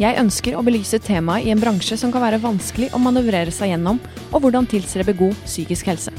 [0.00, 3.74] Jeg ønsker å belyse temaet i en bransje som kan være vanskelig å manøvrere seg
[3.74, 3.98] gjennom,
[4.30, 6.14] og hvordan tilstrebe god psykisk helse.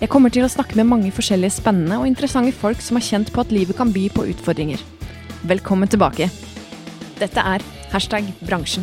[0.00, 3.30] Jeg kommer til å snakke med mange forskjellige spennende og interessante folk som har kjent
[3.30, 4.82] på at livet kan by på utfordringer.
[5.46, 6.26] Velkommen tilbake.
[7.20, 7.62] Dette er
[7.94, 8.82] hashtag bransjen.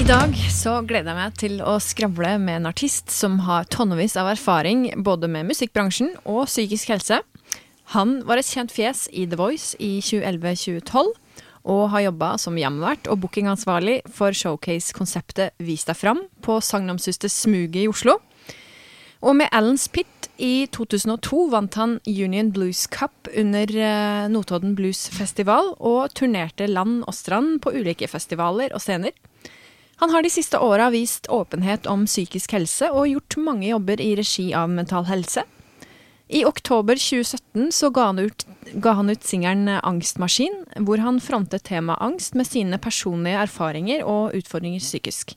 [0.00, 4.16] I dag så gleder jeg meg til å skravle med en artist som har tonnevis
[4.16, 7.20] av erfaring både med musikkbransjen og psykisk helse.
[7.94, 11.12] Han var et kjent fjes i The Voice i 2011-2012,
[11.66, 17.84] og har jobba som jamvert og bookingansvarlig for showcase-konseptet Vis deg fram på sagnomsuste Smuget
[17.84, 18.18] i Oslo.
[19.26, 25.06] Og med Alans Pit i 2002 vant han Union Blues Cup under eh, Notodden Blues
[25.14, 29.14] Festival, og turnerte land og strand på ulike festivaler og scener.
[30.02, 34.12] Han har de siste åra vist åpenhet om psykisk helse og gjort mange jobber i
[34.18, 35.46] regi av Mental Helse.
[36.26, 38.46] I oktober 2017 så ga han ut,
[38.82, 44.34] ga han ut singelen Angstmaskin, hvor han frontet temaet angst med sine personlige erfaringer og
[44.34, 45.36] utfordringer psykisk.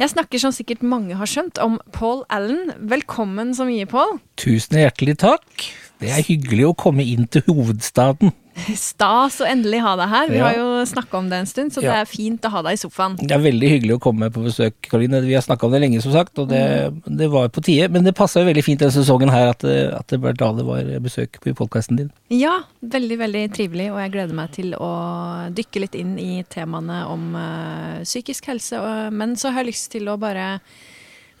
[0.00, 2.72] Jeg snakker som sikkert mange har skjønt om Paul Allen.
[2.90, 4.18] Velkommen så mye, Paul.
[4.40, 5.68] Tusen hjertelig takk.
[6.00, 8.32] Det er hyggelig å komme inn til hovedstaden.
[8.76, 10.28] Stas å endelig ha deg her.
[10.28, 10.44] Vi Ja.
[10.48, 12.80] har jo snakka om det en stund, så det er fint å ha deg i
[12.80, 13.16] sofaen.
[13.16, 15.20] Det er veldig hyggelig å komme på besøk, Karoline.
[15.24, 17.88] Vi har snakka om det lenge, som sagt, og det, det var på tide.
[17.90, 21.54] Men det passa veldig fint denne sesongen her at, at det det var besøk på
[21.54, 22.10] podkasten din.
[22.28, 24.90] Ja, veldig, veldig trivelig, og jeg gleder meg til å
[25.54, 28.76] dykke litt inn i temaene om eh, psykisk helse.
[28.80, 30.60] Og, men så har jeg lyst til å bare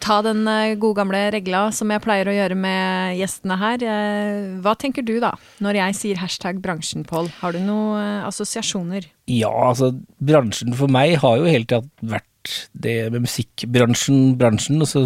[0.02, 3.84] ta den eh, gode gamle regla som jeg pleier å gjøre med gjestene her.
[3.84, 7.30] Eh, hva tenker du da, når jeg sier hashtag bransjen, Pål?
[7.40, 9.08] Har du noen eh, assosiasjoner?
[9.30, 11.84] Ja, altså, bransjen for meg har jo hele tida
[12.16, 12.26] vært
[12.72, 15.04] det med musikkbransjen, bransjen, og så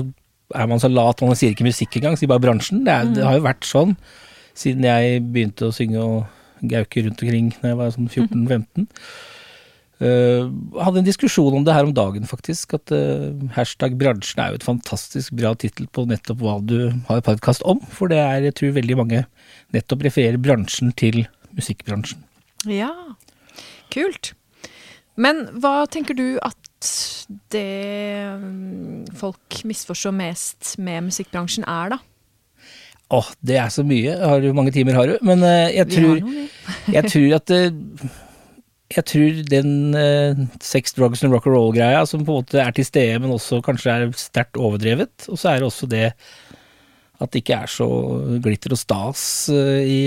[0.54, 2.84] er man så lat, man sier ikke musikk engang, sier bare bransjen.
[2.86, 3.96] Det, er, det har jo vært sånn
[4.54, 8.86] siden jeg begynte å synge og gauke rundt omkring da jeg var sånn 14-15.
[10.02, 10.50] Uh,
[10.82, 12.74] hadde en diskusjon om det her om dagen, faktisk.
[12.78, 16.78] At uh, hashtag bransjen er jo et fantastisk bra tittel på nettopp hva du
[17.08, 17.82] har podkast om.
[17.94, 19.24] For det er, jeg tror veldig mange
[19.74, 21.24] nettopp refererer bransjen til
[21.54, 22.24] musikkbransjen.
[22.70, 22.90] Ja,
[23.94, 24.32] kult.
[25.20, 26.58] Men hva tenker du at
[27.54, 27.64] det
[28.40, 32.00] mm, folk misforstår mest med musikkbransjen er, da?
[33.14, 34.16] Åh, det er så mye.
[34.18, 35.16] Har du mange timer har du?
[35.22, 36.20] Men uh, jeg tror,
[36.90, 37.62] jeg tror at det,
[38.94, 42.74] jeg tror den eh, sex, drugs and rock and roll-greia som på en måte er
[42.76, 45.28] til stede, men også kanskje er sterkt overdrevet.
[45.28, 46.08] Og så er det også det
[47.22, 47.86] at det ikke er så
[48.42, 49.22] glitter og stas
[49.54, 50.00] eh, i,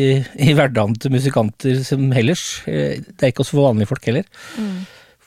[0.43, 2.43] i hverdagen til musikanter som ellers.
[2.67, 4.27] Eh, det er ikke også for vanlige folk heller.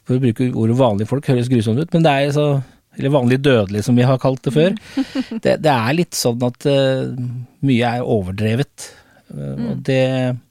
[0.05, 2.51] For å bruke ordet vanlige folk høres grusomt ut, men det er så
[2.99, 4.75] eller vanlig dødelig, som vi har kalt det før.
[5.41, 7.13] Det, det er litt sånn at eh,
[7.65, 8.89] mye er overdrevet.
[9.31, 10.50] Eh, Og det, det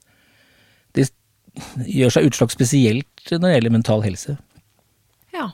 [1.86, 4.38] gjør seg utslag spesielt når det gjelder mental helse.
[5.36, 5.50] Ja.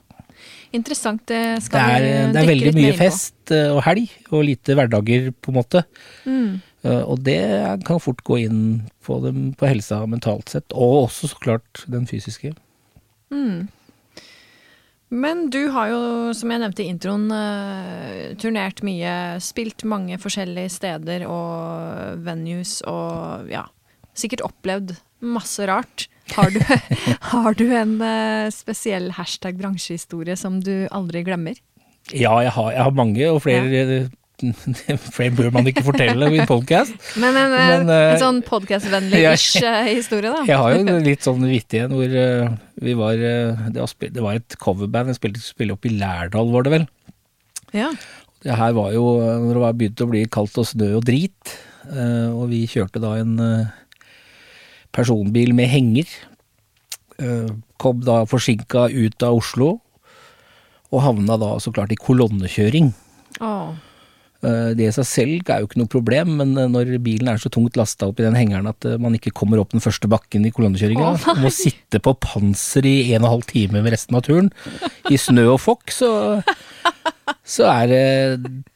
[0.76, 1.24] Interessant.
[1.30, 1.42] Det
[1.72, 5.32] Det er, vi det er veldig mye mer fest eh, og helg, og lite hverdager,
[5.32, 5.86] på en måte.
[6.26, 6.62] Mm.
[6.84, 7.40] Eh, Og det
[7.88, 8.60] kan fort gå inn
[9.06, 12.54] på, dem, på helsa mentalt sett, og også så klart den fysiske.
[13.32, 13.68] Mm.
[15.16, 16.00] Men du har jo,
[16.36, 23.48] som jeg nevnte i introen, eh, turnert mye, spilt mange forskjellige steder og venues og
[23.54, 23.68] ja,
[24.18, 24.96] sikkert opplevd
[25.28, 26.08] masse rart.
[26.34, 26.60] Har du,
[27.32, 31.60] har du en eh, spesiell hashtag bransjehistorie som du aldri glemmer?
[32.14, 34.08] Ja, jeg har, jeg har mange, og flere,
[35.16, 36.94] flere bør man ikke fortelle i en podcast.
[37.22, 39.62] Men en, eh, Men, uh, en sånn podkast-vennlig-ish
[40.00, 40.44] historie, da.
[40.50, 44.28] Jeg har jo litt sånn vittig en hvor uh, vi var uh, det, var det
[44.28, 46.90] var et coverband, jeg spilte spilte opp i Lærdal, var det vel.
[47.76, 47.94] Ja.
[48.46, 51.56] Det her var jo når det var begynt å bli kaldt og snø og drit,
[51.86, 53.74] og vi kjørte da en eh,
[54.96, 56.12] personbil med henger.
[57.20, 57.50] Eh,
[57.82, 59.74] Kom da forsinka ut av Oslo,
[60.94, 62.94] og havna da så klart i kolonnekjøring.
[63.44, 63.74] Åh.
[64.46, 67.42] Eh, Det i seg selv er jo ikke noe problem, men eh, når bilen er
[67.42, 70.46] så tungt lasta opp i den hengeren at man ikke kommer opp den første bakken
[70.48, 73.92] i kolonnekjøringa, oh, og må sitte på panser i en og en halv time med
[73.96, 74.52] resten av turen,
[75.12, 76.12] i snø og fokk, så,
[77.44, 78.06] så er det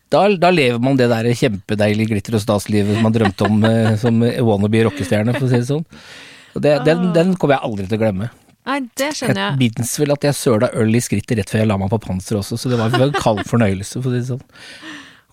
[0.10, 4.20] da, da lever man det der kjempedeilige glitter og stas-livet man drømte om eh, som
[4.22, 5.86] wannabe rockestjerne, for å si det sånn.
[6.60, 8.30] Det, den, den kommer jeg aldri til å glemme.
[8.70, 9.60] Nei, det skjønner Jeg jeg.
[9.62, 12.38] minnes vel at jeg søla øl i skrittet rett før jeg la meg på panser
[12.42, 14.44] også, så det var en kald fornøyelse, for å si det sånn.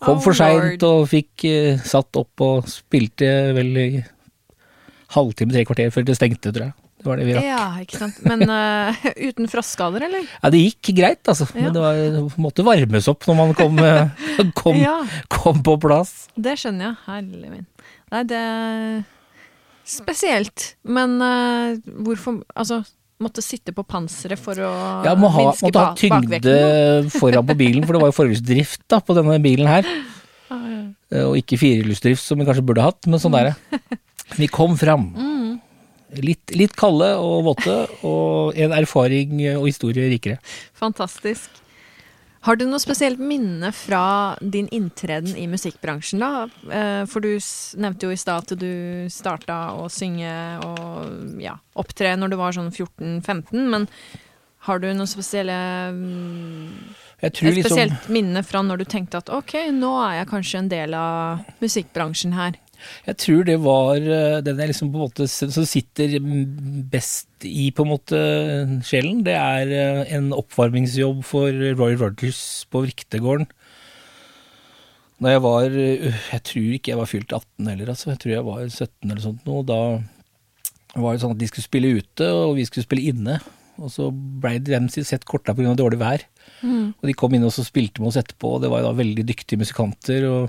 [0.04, 3.86] Kom Oh, for seint og fikk eh, satt opp og spilte vel i
[5.16, 6.76] halvtime, tre kvarter før det stengte, tror jeg.
[7.06, 7.44] Det var det vi rakk.
[7.46, 8.16] Ja, ikke sant.
[8.26, 10.24] Men uh, uten frostskader, eller?
[10.42, 11.46] Ja, det gikk greit, altså.
[11.54, 11.68] Ja.
[11.68, 14.96] Men det var, måtte varmes opp når man kom, eh, kom, Ja,
[15.30, 16.16] kom på plass.
[16.34, 16.98] det skjønner jeg.
[17.06, 17.66] Herlig min.
[18.10, 19.04] Nei, det er
[19.86, 20.72] spesielt.
[20.86, 22.80] Men uh, hvorfor Altså,
[23.22, 24.72] måtte sitte på panseret for å
[25.06, 26.56] Ja, må ha, minske måtte ha tyngde
[27.20, 29.86] foran på bilen, for det var jo forhjulsdrift da, på denne bilen her.
[30.50, 30.58] Ja.
[31.14, 33.80] Eh, Og ikke firehjulsdrift som vi kanskje burde hatt, men sånn er det.
[34.36, 35.12] Vi kom fram.
[35.14, 35.35] Mm.
[36.22, 37.76] Litt, litt kalde og våte,
[38.06, 40.38] og en erfaring og historie rikere.
[40.78, 41.62] Fantastisk.
[42.46, 46.44] Har du noe spesielt minne fra din inntreden i musikkbransjen, da?
[46.70, 47.32] Eh, For du
[47.82, 50.30] nevnte jo i stad at du starta å synge
[50.62, 53.88] og ja, opptre når du var sånn 14-15, men
[54.66, 55.56] har du noe spesielle
[55.94, 56.70] mm,
[57.26, 60.62] Et spesielt liksom spesielt minne fra når du tenkte at ok, nå er jeg kanskje
[60.62, 62.60] en del av musikkbransjen her.
[63.06, 66.16] Jeg tror det var eh, den jeg liksom på en måte som sitter
[66.92, 68.22] best i på en måte
[68.86, 69.22] sjelen.
[69.26, 72.40] Det er eh, en oppvarmingsjobb for Roy Rogers
[72.72, 73.48] på Vriktegården.
[75.22, 78.12] Da jeg var eh, Jeg tror ikke jeg var fylt 18 heller, altså.
[78.12, 79.62] Jeg tror jeg var 17 eller sånt nå.
[79.68, 79.80] Da
[80.96, 83.40] var det sånn at de skulle spille ute, og vi skulle spille inne.
[83.76, 85.74] Og så blei de sett korta pga.
[85.76, 86.24] dårlig vær.
[86.64, 89.00] Og de kom inn og så spilte med oss etterpå, og det var jo da
[89.00, 90.24] veldig dyktige musikanter.
[90.30, 90.48] og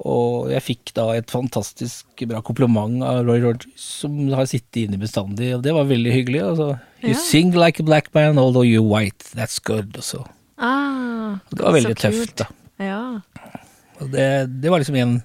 [0.00, 4.98] og jeg fikk da et fantastisk bra kompliment av Roy Rogers, som har sittet inne
[4.98, 6.40] bestandig, og det var veldig hyggelig.
[6.42, 6.68] Altså,
[7.02, 7.20] you Ja.
[7.20, 9.96] sing like a black man, although you're white, that's good.
[9.96, 10.24] Og så.
[10.58, 12.36] Ah, det var veldig tøft, kult.
[12.36, 12.46] da.
[12.84, 13.20] Ja.
[14.00, 15.22] Og det, det var liksom en,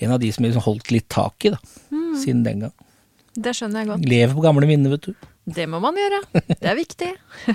[0.00, 1.58] en av de som liksom holdt litt tak i, da,
[1.92, 2.16] Mm.
[2.22, 2.72] siden den gang.
[3.36, 4.04] Det skjønner jeg godt.
[4.08, 5.14] Lever på gamle minner, vet du.
[5.46, 6.18] Det må man gjøre.
[6.48, 7.08] Det er viktig.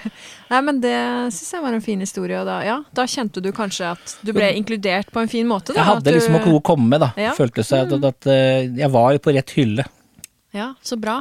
[0.52, 0.94] Nei, men det
[1.36, 2.38] syns jeg var en fin historie.
[2.40, 5.74] Og da, ja, da kjente du kanskje at du ble inkludert på en fin måte?
[5.76, 7.10] Da, Jeg at hadde du- liksom noe å komme med, da.
[7.20, 7.34] Ja.
[7.36, 9.84] Følte seg at, at, eh, jeg var på rett hylle.
[10.56, 11.18] Ja, så bra.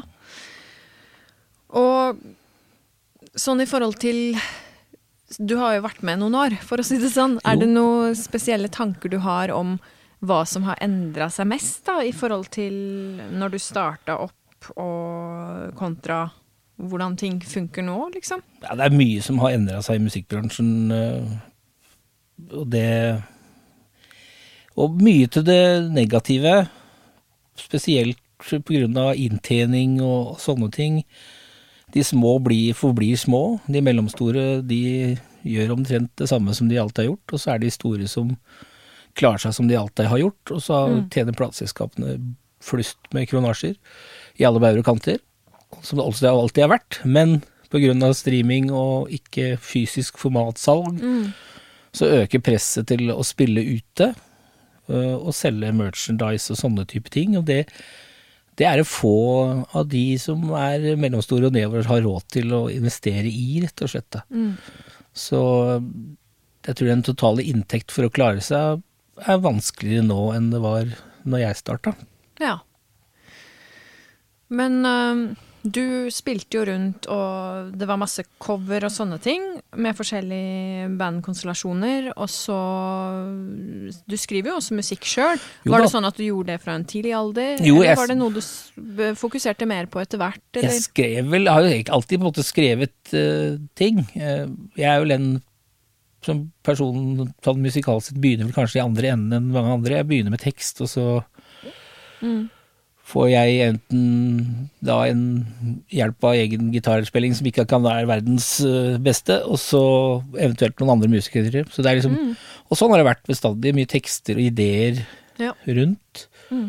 [1.75, 2.23] Og
[3.39, 4.35] sånn i forhold til
[5.39, 7.37] Du har jo vært med noen år, for å si det sånn.
[7.47, 9.77] Er det noen spesielle tanker du har om
[10.27, 12.75] hva som har endra seg mest, da, i forhold til
[13.39, 16.25] når du starta opp, og kontra
[16.89, 18.43] hvordan ting funker nå, liksom?
[18.65, 21.37] Ja, det er mye som har endra seg i musikkbransjen, eh,
[22.57, 23.23] og det
[24.81, 26.69] Og mye til det negative,
[27.59, 29.13] spesielt pga.
[29.15, 31.05] inntjening og sånne ting.
[31.93, 37.05] De små blir, forblir små, de mellomstore de gjør omtrent det samme som de alltid
[37.05, 38.37] har gjort, og så er de store som
[39.15, 43.77] klarer seg som de alltid har gjort, og så tjener plateselskapene flust med kronasjer
[44.39, 45.19] i alle bauger og kanter
[45.83, 47.41] som det også alltid har vært, men
[47.71, 48.13] pga.
[48.15, 51.01] streaming og ikke fysisk formatsalg,
[51.95, 54.13] så øker presset til å spille ute
[54.91, 57.37] øh, og selge merchandise og sånne type ting.
[57.39, 57.65] Og det,
[58.59, 62.69] det er det få av de som er mellomstore og nedover har råd til å
[62.71, 64.21] investere i, rett og slett.
[64.31, 64.55] Mm.
[65.15, 65.43] Så
[66.67, 68.83] jeg tror den totale inntekt for å klare seg
[69.21, 70.91] er vanskeligere nå enn det var
[71.29, 71.95] når jeg starta.
[72.41, 72.59] Ja.
[74.51, 75.25] Men øhm,
[75.63, 79.43] du spilte jo rundt, og det var masse cover og sånne ting,
[79.77, 82.57] med forskjellige bandkonstellasjoner, og så
[84.09, 85.43] Du skriver jo også musikk sjøl.
[85.69, 87.61] Var det sånn at du gjorde det fra en tidlig alder?
[87.65, 88.41] Jo, eller var det noe du
[89.21, 90.73] fokuserte mer på etter hvert, eller?
[90.73, 94.03] Jeg skrev vel, har jo ikke alltid på en måte skrevet uh, ting.
[94.17, 94.47] Eh,
[94.81, 95.31] jeg er jo en
[96.25, 100.01] som person sånn musikalsk sett begynner vel kanskje i andre enden enn mange andre.
[100.03, 101.07] Jeg begynner med tekst, og så
[102.21, 102.51] Mm.
[103.11, 105.23] Får jeg enten da en
[105.91, 109.83] hjelp av egen gitarspilling som ikke kan være verdens eh, beste, og så
[110.39, 111.65] eventuelt noen andre musikere.
[111.71, 112.35] Så det er liksom, Mm.
[112.71, 113.73] Og sånn har det vært bestandig.
[113.75, 115.01] Mye tekster og ideer
[115.43, 115.53] Ja.
[115.67, 116.29] rundt.
[116.53, 116.69] Mm.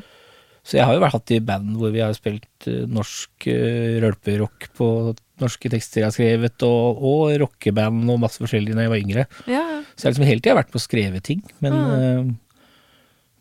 [0.66, 4.00] Så jeg har jo vært hatt i band hvor vi har spilt eh, norsk uh,
[4.04, 4.88] rølperock på
[5.42, 9.26] norske tekster jeg har skrevet, og, og rockeband og masse forskjellig da jeg var yngre.
[9.50, 9.80] Ja, ja.
[9.98, 11.42] Så jeg har liksom hele tida vært på å skrive ting.
[11.60, 12.32] Men, Mm.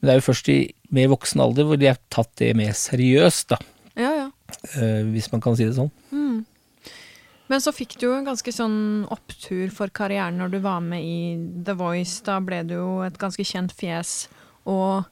[0.01, 0.59] Men det er jo først i
[0.97, 3.59] mer voksen alder hvor de har tatt det mer seriøst, da.
[4.01, 4.29] ja, ja.
[4.75, 5.93] eh, hvis man kan si det sånn.
[6.11, 6.41] Mm.
[7.51, 8.77] Men så fikk du jo en ganske sånn
[9.11, 12.21] opptur for karrieren når du var med i The Voice.
[12.27, 14.29] Da ble du jo et ganske kjent fjes.
[14.71, 15.03] Og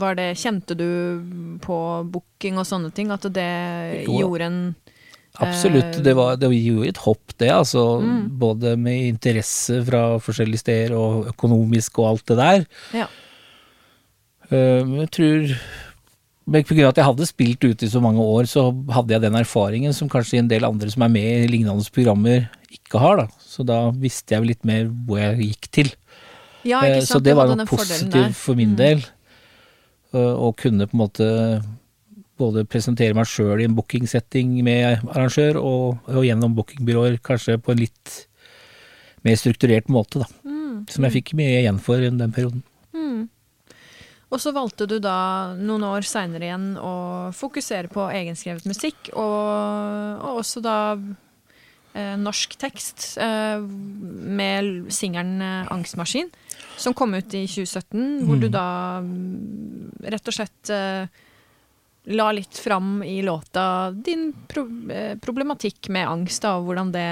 [0.00, 0.88] var det Kjente du
[1.60, 1.76] på
[2.08, 3.12] booking og sånne ting?
[3.12, 3.50] At det
[4.06, 4.60] Jo gjorde en
[5.36, 5.98] Absolutt.
[5.98, 7.50] Eh, Det, var, det gjorde et hopp, det.
[7.52, 8.00] altså.
[8.00, 8.22] Mm.
[8.40, 12.64] Både med interesse fra forskjellige steder og økonomisk og alt det der.
[13.02, 13.08] Ja.
[14.50, 15.56] Eh, Men jeg tror
[16.46, 16.88] Pga.
[16.88, 20.08] at jeg hadde spilt ute i så mange år, så hadde jeg den erfaringen som
[20.08, 23.16] kanskje en del andre som er med i lignende programmer, ikke har.
[23.16, 23.26] da.
[23.42, 25.90] Så da visste jeg litt mer hvor jeg gikk til.
[26.64, 27.00] Ja, Eh.
[27.00, 28.76] Så det var noe positivt for min Mm.
[28.76, 28.98] del.
[30.14, 31.64] øh, Å kunne på en måte
[32.38, 37.72] både presentere meg sjøl i en bookingsetting med arrangør, og, og gjennom bookingbyråer kanskje på
[37.72, 38.26] en litt
[39.24, 40.26] mer strukturert måte, da.
[40.44, 40.88] Mm.
[40.88, 42.62] Som jeg fikk mye igjen for i den perioden.
[44.26, 44.32] Mm.
[44.34, 46.94] Og så valgte du da noen år seinere igjen å
[47.36, 50.78] fokusere på egenskrevet musikk, og, og også da
[51.94, 56.32] eh, norsk tekst eh, med singelen eh, 'Angstmaskin',
[56.76, 61.06] som kom ut i 2017, hvor du da mm, rett og slett eh,
[62.06, 67.08] la litt fram i låta din pro eh, problematikk med angst, da, og hvordan det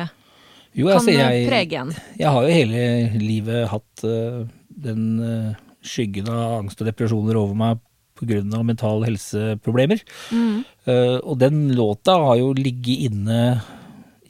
[0.74, 1.94] Jo, kan altså, eh, jeg, prege en.
[2.18, 5.54] jeg har jo hele livet hatt uh, den øh,
[5.84, 7.82] skyggen av angst og depresjoner over meg
[8.18, 8.62] pga.
[8.62, 10.02] mentale helseproblemer.
[10.30, 10.62] Mm.
[10.86, 13.40] Uh, og den låta har jo ligget inne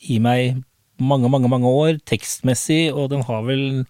[0.09, 0.63] i meg
[1.01, 3.85] mange, mange, mange år, tekstmessig, og den har vel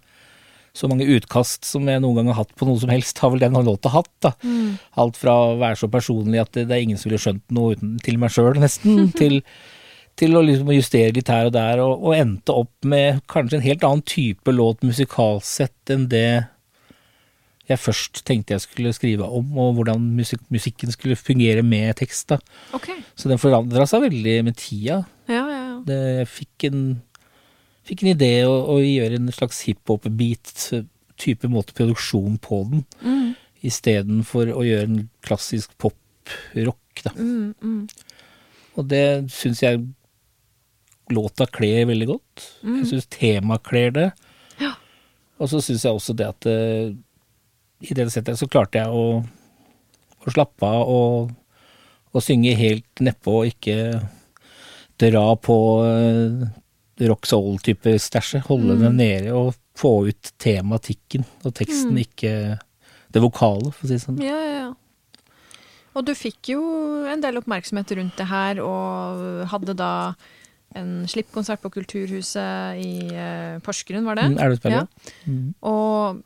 [0.74, 3.44] så mange utkast som jeg noen gang har hatt på noe som helst, har vel
[3.44, 4.10] den låta hatt.
[4.24, 4.32] da.
[4.42, 4.74] Mm.
[4.98, 7.76] Alt fra å være så personlig at det, det er ingen som ville skjønt noe
[7.76, 9.38] uten til meg sjøl, nesten, til,
[10.18, 13.68] til å liksom justere litt her og der, og, og endte opp med kanskje en
[13.68, 16.26] helt annen type låt musikalsett enn det
[17.68, 22.28] jeg først tenkte jeg skulle skrive om, og hvordan musik musikken skulle fungere med tekst.
[22.28, 22.38] da.
[22.76, 22.90] OK.
[23.16, 24.98] Så den forandra seg veldig med tida.
[25.28, 25.78] Ja, ja, ja.
[25.86, 26.82] Det, jeg fikk en,
[27.88, 33.34] fikk en idé å, å gjøre en slags hiphop-beat-type måte produksjon på den, Mm.
[33.64, 36.80] istedenfor å gjøre en klassisk pop-rock.
[37.02, 37.10] da.
[37.16, 37.88] Mm, mm.
[38.76, 39.80] Og det syns jeg
[41.10, 42.44] låta kler veldig godt.
[42.62, 42.76] Mm.
[42.82, 44.06] Jeg syns temaet kler det.
[44.60, 44.74] Ja.
[45.40, 46.92] Og så syns jeg også det at eh,
[47.90, 49.22] i det settet så klarte jeg å,
[50.24, 51.32] å slappe av og,
[52.14, 53.78] og synge helt nedpå og ikke
[55.00, 56.44] dra på uh,
[57.10, 58.46] rock soul-type stæsjet.
[58.46, 58.82] Holde Mm.
[58.84, 62.04] det nede og få ut tematikken og teksten, Mm.
[62.04, 62.58] ikke
[63.12, 64.20] det vokale, for å si det sånn.
[64.22, 64.70] Ja, ja, ja.
[65.94, 66.60] Og du fikk jo
[67.06, 70.14] en del oppmerksomhet rundt det her, og hadde da
[70.74, 74.24] en slippkonsert på Kulturhuset i eh, Porsgrunn, var det?
[74.32, 74.70] Mm, er du?
[74.70, 74.86] Ja.
[75.26, 75.54] Mm.
[75.62, 76.22] Og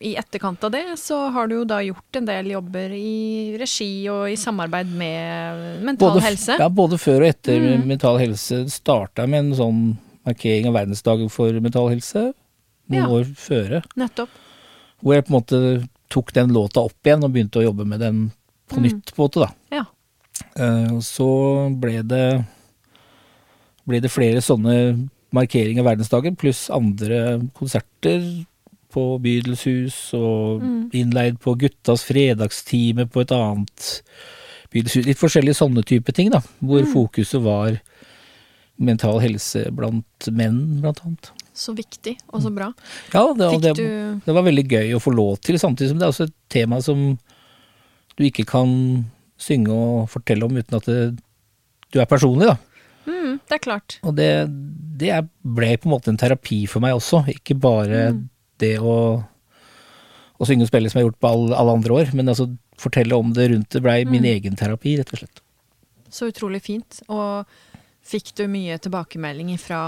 [0.00, 4.08] i etterkant av det så har du jo da gjort en del jobber i regi
[4.12, 6.58] og i samarbeid med Mental Både, Helse.
[6.60, 7.86] Ja, både før og etter Mm.
[7.88, 9.80] Mental Helse starta med en sånn
[10.26, 12.34] markering av verdensdagen for mental helse
[12.90, 13.06] noen Ja.
[13.08, 13.82] år føre.
[13.96, 14.28] Nettopp.
[15.02, 18.00] Hvor jeg på en måte tok den låta opp igjen og begynte å jobbe med
[18.00, 18.32] den
[18.68, 18.82] på Mm.
[18.82, 19.54] nytt, på en måte, da.
[19.72, 19.84] Ja.
[20.56, 22.44] Eh, så ble det,
[23.86, 28.46] ble det flere sånne markeringer av verdensdagen, pluss andre konserter
[28.96, 30.90] på Bydelshus, og Mm.
[30.96, 34.00] innleid på Guttas fredagstime på et annet
[34.72, 35.04] bydelshus.
[35.06, 36.40] Litt forskjellige sånne type ting, da.
[36.64, 36.92] Hvor Mm.
[36.94, 37.76] fokuset var
[38.78, 41.30] mental helse blant menn, blant annet.
[41.56, 42.72] Så viktig, og så bra.
[43.14, 46.04] Ja, det, det, du det var veldig gøy å få lov til, samtidig som det
[46.04, 47.18] er også et tema som
[48.16, 49.06] du ikke kan
[49.40, 51.18] synge og fortelle om uten at det,
[51.92, 52.56] du er personlig, da.
[53.06, 53.98] mm, Det er klart.
[54.04, 54.28] Og det,
[54.98, 55.10] det
[55.44, 58.28] ble på en måte en terapi for meg også, ikke bare Mm.
[58.62, 58.96] Det å,
[60.36, 62.48] å synge og spille som jeg har gjort på alle, alle andre år, men altså
[62.80, 64.32] fortelle om det rundt det blei min Mm.
[64.34, 65.40] egen terapi, rett og slett.
[66.12, 67.00] Så utrolig fint.
[67.08, 67.46] Og
[68.06, 69.80] fikk du mye tilbakemeldinger fra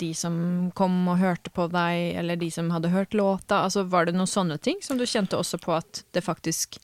[0.00, 3.62] de som kom og hørte på deg, eller de som hadde hørt låta?
[3.64, 6.78] Altså, var det noen sånne ting som du kjente også på at det faktisk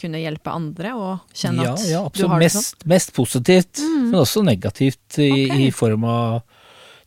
[0.00, 2.62] kunne hjelpe andre å kjenne ja, at ja, du har det sånn?
[2.64, 4.10] Mest, mest positivt, Mm.
[4.10, 5.66] men også negativt i, okay.
[5.66, 6.42] i form av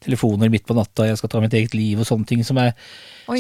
[0.04, 2.74] telefoner midt på natta, jeg skal ta mitt eget liv og sånne ting som er,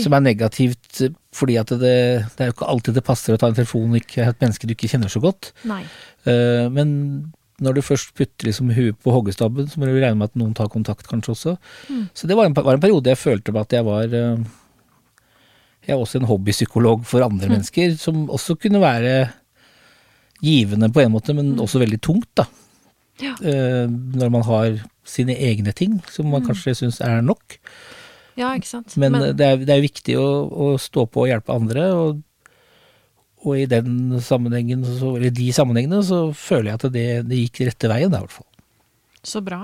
[0.02, 1.96] som er negativt eh, fordi at det,
[2.34, 4.66] det er jo ikke alltid det passer å ta en telefon og ikke et menneske
[4.68, 5.52] du ikke kjenner så godt.
[5.68, 6.96] Eh, men
[7.62, 10.54] når du først putter liksom huet på hoggestabben, så må du regne med at noen
[10.58, 11.54] tar kontakt kanskje også.
[11.90, 12.04] Mm.
[12.14, 14.44] Så det var en, var en periode jeg følte at jeg var uh,
[15.88, 17.54] Jeg er også en hobbypsykolog for andre Mm.
[17.56, 19.30] mennesker, som også kunne være
[20.44, 21.62] givende på en måte, men Mm.
[21.64, 22.46] også veldig tungt, da.
[23.22, 23.34] Ja.
[23.42, 26.50] Uh, når man har sine egne ting, som man Mm.
[26.52, 27.58] kanskje syns er nok.
[28.38, 28.94] Ja, ikke sant.
[29.00, 32.20] Men, Men det, er, det er viktig å, å stå på og hjelpe andre, og,
[33.46, 37.64] og i den sammenhengen, så, eller de sammenhengene, så føler jeg at det, det gikk
[37.72, 38.48] rette veien, i hvert fall.
[39.26, 39.64] Så bra.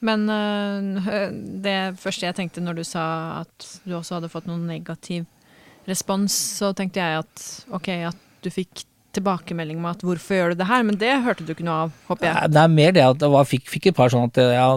[0.00, 1.30] Men øh,
[1.62, 3.04] det første jeg tenkte når du sa
[3.42, 5.26] at du også hadde fått noen negativ
[5.88, 7.44] respons, så tenkte jeg at
[7.76, 8.86] ok, at du fikk
[9.16, 11.94] tilbakemelding med at hvorfor gjør du det her, men det hørte du ikke noe av,
[12.08, 12.52] håper jeg.
[12.54, 14.68] Det er mer det at jeg fikk, fikk et par sånn at ja,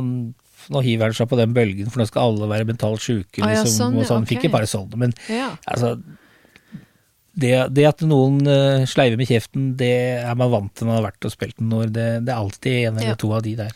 [0.74, 3.52] nå hiver han seg på den bølgen, for nå skal alle være mentalt sjuke, Ah,
[3.54, 3.78] ja, liksom.
[3.78, 4.24] sånn, og sånn.
[4.26, 4.38] Okay.
[4.38, 5.00] Fikk et par sånne.
[5.06, 5.52] Men Ja.
[5.68, 5.98] altså
[7.34, 9.90] det, det at noen uh, sleiver med kjeften, det
[10.22, 11.94] er man vant til når man har vært og spilt noen år.
[11.96, 13.16] Det, det er alltid en eller Ja.
[13.20, 13.74] to av de der.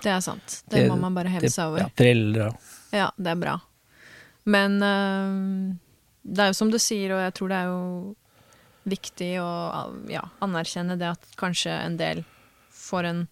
[0.00, 0.60] Det er sant.
[0.70, 1.82] Det, må man bare heve seg over.
[1.82, 2.50] Ja, preller ja.
[2.94, 3.56] Ja, det er bra.
[4.50, 5.74] Men uh,
[6.22, 7.80] det er jo som du sier, og jeg tror det er jo
[8.88, 9.50] viktig å
[10.08, 12.24] ja, anerkjenne det at kanskje en del
[12.72, 13.22] får en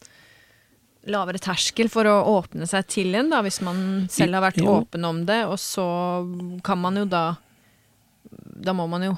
[1.09, 4.81] lavere terskel for å åpne seg til en, da, hvis man selv har vært Jo.
[4.83, 5.87] åpen om det, og så
[6.67, 7.37] kan man jo da
[8.61, 9.13] da må man jo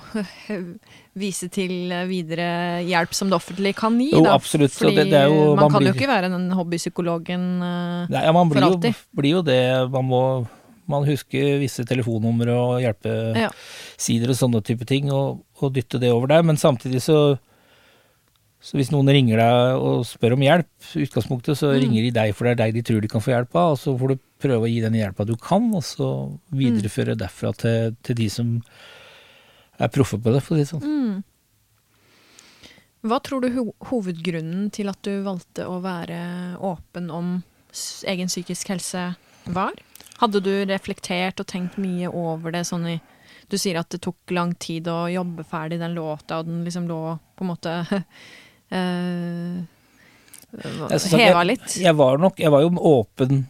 [1.18, 4.10] vise til videre hjelp som det offentlige kan gi.
[4.12, 4.34] Jo, da.
[4.36, 8.22] absolutt, Fordi det- det jo- man, man kan jo ikke være den hobbypsykologen eh, Nei,
[8.24, 8.94] ja, man For alltid.
[8.94, 8.94] alltid.
[9.16, 9.90] blir jo det.
[9.90, 10.48] Man må
[10.90, 14.30] man husker visse telefonnumre og hjelpesider Ja.
[14.30, 16.42] og sånne type ting, og, og dytte det over der.
[16.46, 17.38] Men samtidig så
[18.60, 20.68] så hvis noen ringer deg og spør om hjelp,
[21.00, 21.80] utgangspunktet, så Mm.
[21.80, 23.78] ringer de deg for det er deg de tror de kan få hjelp av, og
[23.80, 27.96] så får du prøve å gi den hjelpa du kan, og så videreføre derfra til,
[28.02, 28.62] til de som
[29.80, 30.84] er proffe på det, for å si det sånn.
[30.84, 31.24] Mm.
[33.08, 36.20] Hva tror du ho hovedgrunnen til at du valgte å være
[36.60, 37.42] åpen om
[38.04, 39.72] egen psykisk helse var?
[40.20, 43.00] Hadde du reflektert og tenkt mye over det sånn i
[43.50, 46.88] Du sier at det tok lang tid å jobbe ferdig den låta, og den liksom
[46.90, 47.00] lå
[47.36, 47.76] på en måte
[48.78, 49.60] eh,
[50.54, 51.78] Jeg synes at Heva litt.
[51.80, 53.44] Jeg var nok Jeg var jo åpen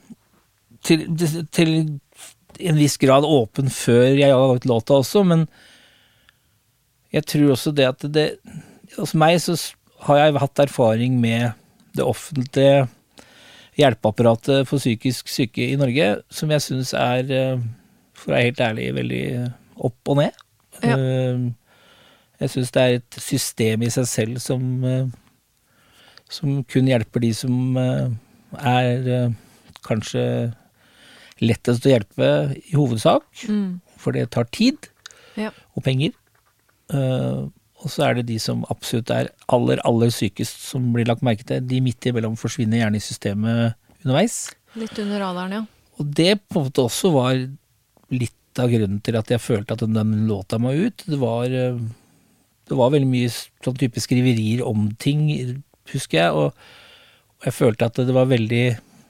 [0.87, 1.05] til,
[1.53, 1.75] til
[2.61, 5.45] en viss grad åpen før jeg hadde laget låta også, men
[7.13, 8.27] jeg tror også det at det
[8.97, 9.55] Hos meg så
[10.07, 11.53] har jeg hatt erfaring med
[11.95, 12.89] det offentlige
[13.79, 17.63] hjelpeapparatet for psykisk syke i Norge, som jeg syns er, eh,
[18.15, 19.25] for å være helt ærlig, veldig
[19.81, 20.37] opp og ned.
[20.83, 20.97] Ja.
[20.97, 21.51] Eh,
[22.41, 25.07] Jeg syns det er et system i seg selv som eh,
[26.31, 28.09] som kun hjelper de som eh,
[28.65, 29.33] er eh,
[29.85, 30.23] kanskje
[31.43, 33.81] lettest å hjelpe i hovedsak, Mm.
[33.99, 34.89] for det tar tid
[35.37, 35.51] Ja.
[35.77, 36.13] og penger.
[37.81, 41.47] Og så er det de som absolutt er aller, aller sykest som blir lagt merke
[41.49, 41.61] til.
[41.65, 44.51] De midt imellom forsvinner gjerne i systemet underveis.
[44.77, 45.63] Litt under radaren, ja.
[45.99, 47.39] Og det på en måte også var
[48.11, 51.05] litt av grunnen til at jeg følte at den, låta må ut.
[51.07, 51.79] Det var, eh,
[52.69, 55.27] det var veldig mye sånn type skriverier om ting,
[55.93, 56.55] husker jeg, og,
[57.41, 58.65] og jeg følte at det var veldig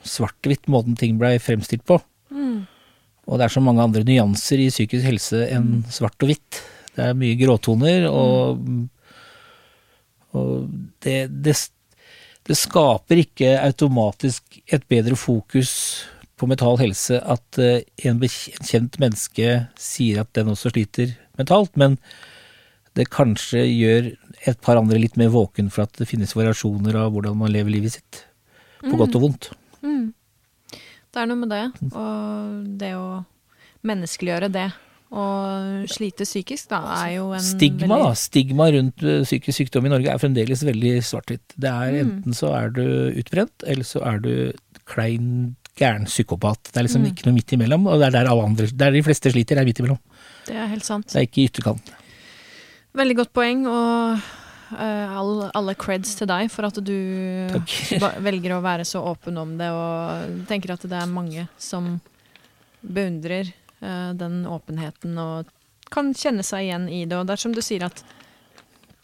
[0.06, 1.98] svart-hvitt måten ting blei fremstilt på.
[2.32, 2.64] Mm.
[3.28, 6.62] Og det er så mange andre nyanser i psykisk helse enn svart og hvitt.
[6.96, 8.64] Det er mye gråtoner, og,
[10.34, 10.54] og
[11.04, 11.54] det, det,
[12.48, 15.72] det skaper ikke automatisk et bedre fokus
[16.40, 21.76] på mental helse at eh, en bekjent kjent menneske sier at den også sliter mentalt,
[21.80, 21.98] men
[22.98, 24.10] det kanskje gjør
[24.48, 27.76] et par andre litt mer våken for at det finnes variasjoner av hvordan man lever
[27.76, 28.24] livet sitt.
[28.80, 29.50] På godt og vondt.
[29.84, 30.12] Mm.
[31.10, 33.08] Det er noe med det, og det å
[33.86, 34.70] menneskeliggjøre det.
[35.10, 38.18] Og slite psykisk, da, er jo en Stigma, veldig da.
[38.18, 41.56] Stigma rundt eh, psykisk sykdom i Norge er fremdeles veldig svart-hvitt.
[41.58, 42.00] Det er Mm.
[42.04, 42.84] enten så er du
[43.18, 44.52] utbrent, eller så er du
[44.86, 46.70] klein, gæren psykopat.
[46.72, 47.10] Det er liksom Mm.
[47.12, 49.64] ikke noe midt imellom, og det er der alle andre Der de fleste sliter, er
[49.64, 49.98] midt imellom.
[50.46, 51.06] Det er helt sant.
[51.06, 51.94] Det er ikke i ytterkanten.
[52.94, 54.18] Veldig godt poeng, og
[54.72, 56.92] uh, all, alle creds til deg for at du
[58.26, 62.00] velger å være så åpen om det, og tenker at det er mange som
[62.82, 63.52] beundrer
[63.82, 65.46] uh, den åpenheten og
[65.90, 67.16] kan kjenne seg igjen i det.
[67.18, 68.02] Og det er du sier at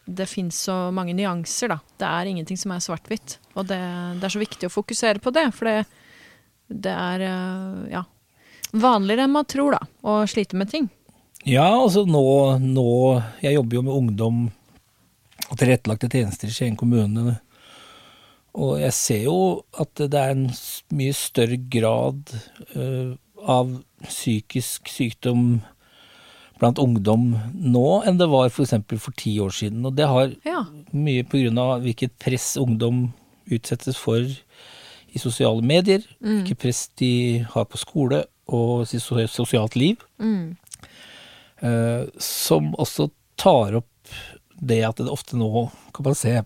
[0.06, 1.80] det fins så mange nyanser, da.
[1.98, 3.38] Det er ingenting som er svart-hvitt.
[3.58, 3.78] Og det,
[4.20, 5.80] det er så viktig å fokusere på det, for det,
[6.68, 8.02] det er eh, ja,
[8.72, 10.88] vanligere enn man tror, da, å slite med ting.
[11.46, 12.86] Ja, altså nå, nå
[13.38, 14.38] Jeg jobber jo med ungdom
[15.46, 17.36] og tilrettelagte tjenester i Skien kommune.
[18.56, 19.36] Og jeg ser jo
[19.78, 20.48] at det er en
[20.96, 22.32] mye større grad
[22.74, 23.14] uh,
[23.46, 23.76] av
[24.08, 25.60] psykisk sykdom
[26.58, 28.72] blant ungdom nå enn det var f.eks.
[28.88, 29.84] For, for ti år siden.
[29.86, 30.64] Og det har Ja.
[30.90, 31.78] mye pga.
[31.84, 33.12] hvilket press ungdom
[33.46, 34.24] utsettes for
[35.16, 36.42] i sosiale medier, Mm.
[36.44, 39.02] hvilket press de har på skole og sitt
[39.32, 39.96] sosialt liv.
[40.20, 40.56] Mm.
[41.62, 43.08] Eh, som også
[43.40, 44.12] tar opp
[44.60, 46.36] det at det ofte nå kan man se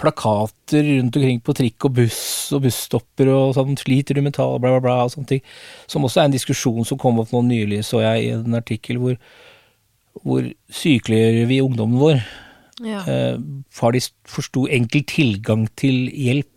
[0.00, 2.22] plakater rundt omkring på trikk og buss
[2.56, 5.42] og busstopper og sånn, sliter du mentalt, bla, bla, bla, og sånne ting.
[5.86, 8.98] Som også er en diskusjon som kom opp nå nylig, så jeg i en artikkel
[9.02, 9.18] hvor,
[10.24, 12.24] hvor sykeliggjør vi ungdommen vår?
[12.82, 13.04] Ja.
[13.06, 13.36] Eh,
[13.78, 16.48] har de for stor enkel tilgang til hjelp?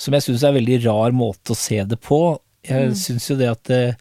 [0.00, 2.20] Som jeg syns er en veldig rar måte å se det på.
[2.64, 2.94] Jeg Mm.
[2.96, 3.96] syns jo det at det,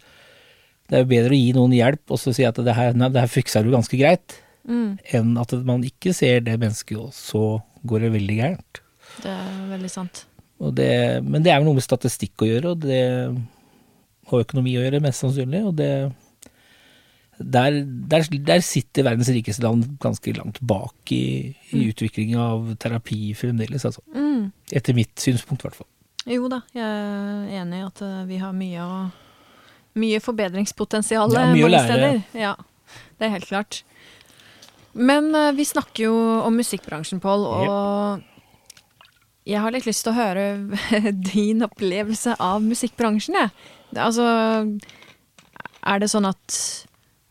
[0.89, 3.21] det er bedre å gi noen hjelp og så si at det her, nei, det
[3.23, 4.97] her fikser du ganske greit, Mm.
[5.13, 8.81] enn at man ikke ser det mennesket, og så går det veldig gærent.
[9.23, 10.25] Det er veldig sant.
[10.75, 13.01] Det, men det er jo noe med statistikk å gjøre, og det
[14.29, 15.63] har økonomi å gjøre, mest sannsynlig.
[15.65, 16.11] Og det,
[17.39, 17.79] der,
[18.11, 23.85] der, der sitter verdens rikeste land ganske langt bak i, i utvikling av terapi fremdeles,
[23.87, 24.03] altså.
[24.13, 24.51] Mm.
[24.75, 25.89] Etter mitt synspunkt, i hvert fall.
[26.29, 28.85] Jo da, jeg er enig i at eh, vi har mye
[29.99, 31.87] Mye forbedringspotensial Ja, eh, mye mange lære.
[31.87, 32.19] steder.
[32.37, 32.51] Ja,
[33.17, 33.79] det er helt klart.
[34.93, 36.13] Men eh, vi snakker jo
[36.45, 38.21] om musikkbransjen, Pål, og
[39.49, 40.45] jeg har litt lyst til å høre
[41.31, 43.49] din opplevelse av musikkbransjen, jeg.
[43.95, 44.05] Ja.
[44.05, 44.27] Altså,
[45.89, 46.59] er det sånn at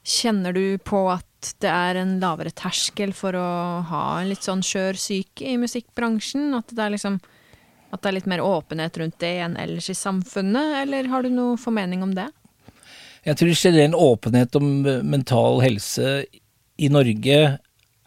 [0.09, 3.49] Kjenner du på at det er en lavere terskel for å
[3.91, 6.51] ha en litt sånn skjør syke i musikkbransjen?
[6.57, 7.21] At det er liksom
[7.89, 11.31] at det er litt mer åpenhet rundt det enn ellers i samfunnet, eller har du
[11.33, 12.27] noe formening om det?
[13.25, 14.69] Jeg tror generell åpenhet om
[15.09, 16.21] mental helse
[16.79, 17.39] i Norge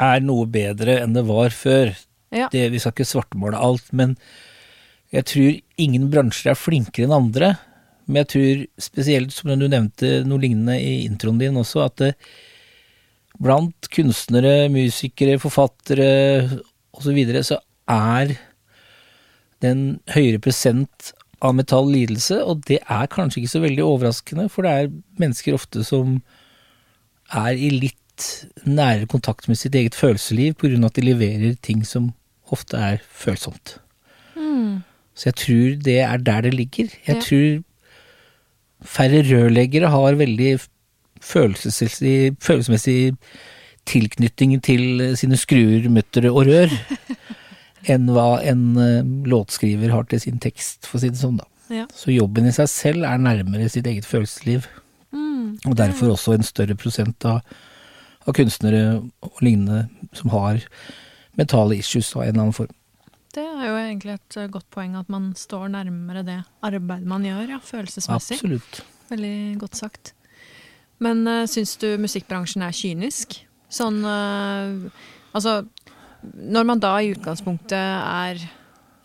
[0.02, 1.96] er noe bedre enn det var før.
[2.32, 2.48] Ja.
[2.54, 4.16] Det, vi skal ikke svartmåle alt, men
[5.12, 7.56] jeg tror ingen bransjer er flinkere enn andre.
[8.12, 12.12] Men jeg tror spesielt, som du nevnte noe lignende i introen din også, at det,
[13.41, 16.10] blant kunstnere, musikere, forfattere
[16.91, 17.08] osv.
[17.08, 17.58] Så, videre, så
[17.89, 18.34] er
[19.63, 24.50] det en høyere prosent av metall lidelse, og det er kanskje ikke så veldig overraskende,
[24.52, 26.19] for det er mennesker ofte som
[27.34, 27.97] er i litt
[28.67, 30.78] nærere kontakt med sitt eget følelsesliv pga.
[30.86, 32.12] at de leverer ting som
[32.52, 33.80] ofte er følsomt.
[35.15, 36.89] Så jeg tror det er der det ligger.
[37.08, 37.21] Jeg Ja.
[37.21, 37.63] tror
[38.86, 40.52] færre rørleggere har veldig
[41.22, 43.13] følelsesmessig, følelsesmessig
[43.89, 46.74] tilknytning til sine skruer, muttere og rør
[47.91, 51.48] enn hva en eh, låtskriver har til sin tekst, for å si det sånn, da.
[51.72, 51.88] Ja.
[51.96, 54.67] Så jobben i seg selv er nærmere sitt eget følelsesliv,
[55.12, 55.58] Mm.
[55.67, 57.41] og derfor også en større prosent av,
[58.24, 60.62] av kunstnere og lignende som har
[61.36, 62.72] mentale issues av en eller annen form.
[63.36, 67.24] Det er jo egentlig et eh, godt poeng at man står nærmere det arbeidet man
[67.26, 68.39] gjør, ja, følelsesmessig.
[68.41, 68.82] Absolutt.
[69.12, 70.13] Veldig godt sagt.
[71.02, 73.39] Men uh, syns du musikkbransjen er kynisk?
[73.72, 75.62] Sånn uh, Altså,
[76.22, 78.41] når man da i utgangspunktet er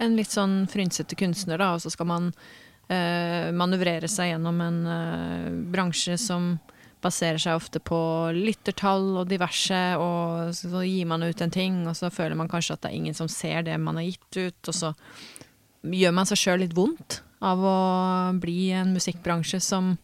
[0.02, 4.80] en litt sånn frynsete kunstner, da, og så skal man uh, manøvrere seg gjennom en
[4.90, 6.56] uh, bransje som
[7.04, 7.98] baserer seg ofte på
[8.34, 12.76] lyttertall og diverse, og så, gir man ut en ting, og så føler man kanskje
[12.76, 14.92] at det er ingen som ser det man har gitt ut, og så
[15.86, 17.78] gjør man seg sjøl litt vondt av å
[18.40, 19.94] bli en musikkbransje som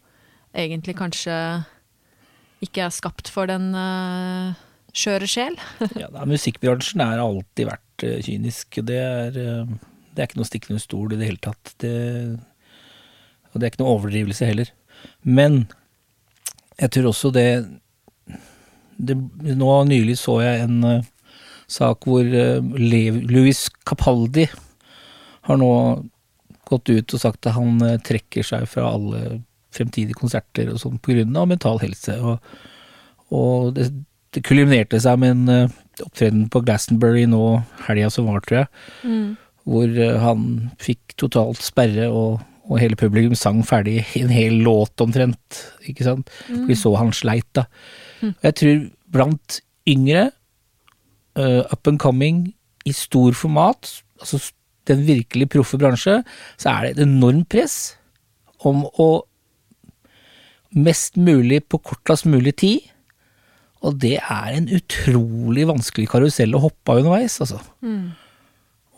[0.53, 1.35] egentlig kanskje
[2.63, 4.55] ikke er skapt for den uh,
[4.95, 5.57] skjøre sjel.
[6.03, 8.79] Ja, da, musikkbransjen har alltid vært uh, kynisk.
[8.87, 9.73] Det er, uh,
[10.13, 11.75] det er ikke noe stikkende stol i det hele tatt.
[11.83, 11.95] Det,
[13.51, 14.71] og det er ikke noe overdrivelse heller.
[15.27, 15.65] Men
[16.81, 17.47] jeg tror også det,
[18.97, 19.17] det
[19.59, 21.05] Nå nylig så jeg en uh,
[21.71, 24.47] sak hvor uh, Lev- Louis Capaldi
[25.49, 25.73] har nå
[26.71, 30.99] gått ut og sagt at han uh, trekker seg fra alle fremtidige konserter og sånn
[31.37, 32.17] av mental helse.
[32.21, 32.39] Og,
[33.33, 33.89] og det,
[34.33, 38.69] det kulminerte seg med en eh, opptreden på Glastonbury nå helga som var, tror jeg,
[39.69, 42.41] hvor eh, han fikk totalt sperre, og,
[42.73, 46.33] og hele publikum sang ferdig en hel låt omtrent, ikke sant?
[46.49, 47.67] For de så han sleit, da.
[48.33, 48.83] Og jeg tror
[49.13, 50.31] blant yngre,
[51.39, 52.47] uh, up and coming,
[52.89, 54.41] i stor format, altså
[54.91, 56.23] den virkelig proffe bransje,
[56.59, 57.77] så er det et enormt press
[58.67, 59.11] om å
[60.73, 62.89] mest mulig på kortest mulig tid.
[63.83, 67.61] Og det er en utrolig vanskelig karusell å hoppe av underveis, altså.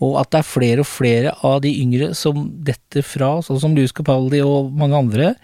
[0.05, 3.77] Og at det er flere og flere av de yngre som detter fra, sånn som
[3.77, 5.35] Louis Capaldi og mange andre,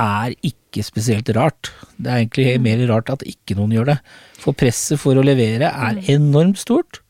[0.00, 1.72] er ikke spesielt rart.
[1.98, 3.98] Det er egentlig mer rart at ikke noen gjør det.
[4.40, 7.02] For presset for å levere er enormt stort.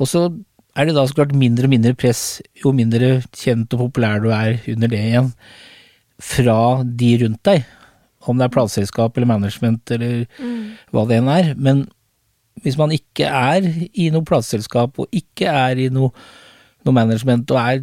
[0.00, 0.28] Og så
[0.74, 4.30] er det da så klart mindre og mindre press jo mindre kjent og populær du
[4.34, 5.32] er under det igjen,
[6.22, 7.66] fra de rundt deg.
[8.24, 10.24] Om det er plateselskap eller management eller
[10.94, 11.52] hva det enn er.
[11.60, 11.84] Men
[12.62, 16.12] hvis man ikke er i noe plateselskap og ikke er i noe,
[16.86, 17.82] noe management og er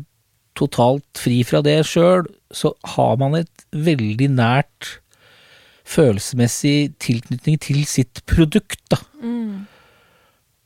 [0.58, 4.98] totalt fri fra det sjøl, så har man et veldig nært
[5.92, 9.00] følelsesmessig tilknytning til sitt produkt, da.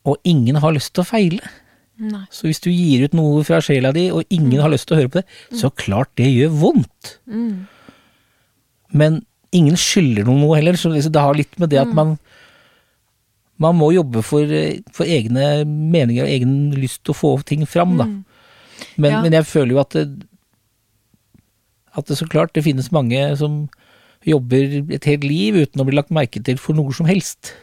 [0.06, 1.54] Og ingen har lyst til å feile.
[1.98, 2.26] Nei.
[2.30, 5.00] Så hvis du gir ut noe fra sjela di, og ingen har lyst til å
[5.00, 7.16] høre på det, så klart det gjør vondt.
[8.94, 9.24] Men
[9.56, 12.18] ingen skylder noen noe heller, så det har litt med det at man
[13.62, 14.52] man må jobbe for,
[14.92, 18.06] for egne meninger og egen lyst til å få ting fram, da.
[19.00, 19.22] Men, Ja.
[19.24, 20.06] men jeg føler jo at det,
[21.96, 23.70] at det så klart det finnes mange som
[24.28, 27.54] jobber et helt liv uten å bli lagt merke til for noe som helst.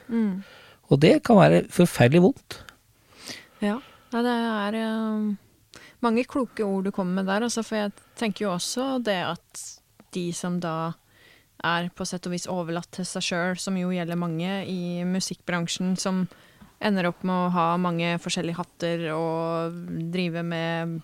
[0.89, 2.59] Og det kan være forferdelig vondt.
[3.61, 3.77] Ja,
[4.13, 5.35] det er eh,
[6.05, 9.63] mange kloke ord du kommer med der, altså, for jeg tenker jo også det at
[10.13, 10.93] de som da
[11.63, 15.95] er på sett og vis overlatt til seg sjøl, som jo gjelder mange i musikkbransjen,
[16.01, 16.25] som
[16.83, 19.77] ender opp med å ha mange forskjellige hatter og
[20.15, 20.99] drive med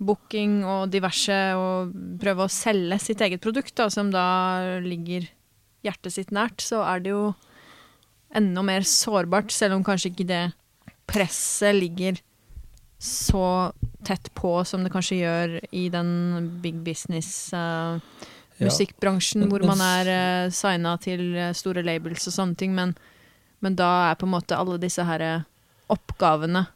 [0.00, 5.28] booking og diverse, og prøve å selge sitt eget produkt, da, som da ligger
[5.86, 7.28] hjertet sitt nært, så er det jo
[8.36, 10.42] enda mer sårbart, selv om kanskje ikke det
[11.10, 12.18] presset ligger
[13.00, 13.70] så
[14.04, 17.96] tett på som det kanskje gjør i den big business uh.
[18.68, 22.92] Musikkbransjen, hvor man er uh, signa til eh, store labels og sånne ting, men,
[23.64, 25.46] men da er på en måte alle disse her eh,
[25.90, 26.66] oppgavene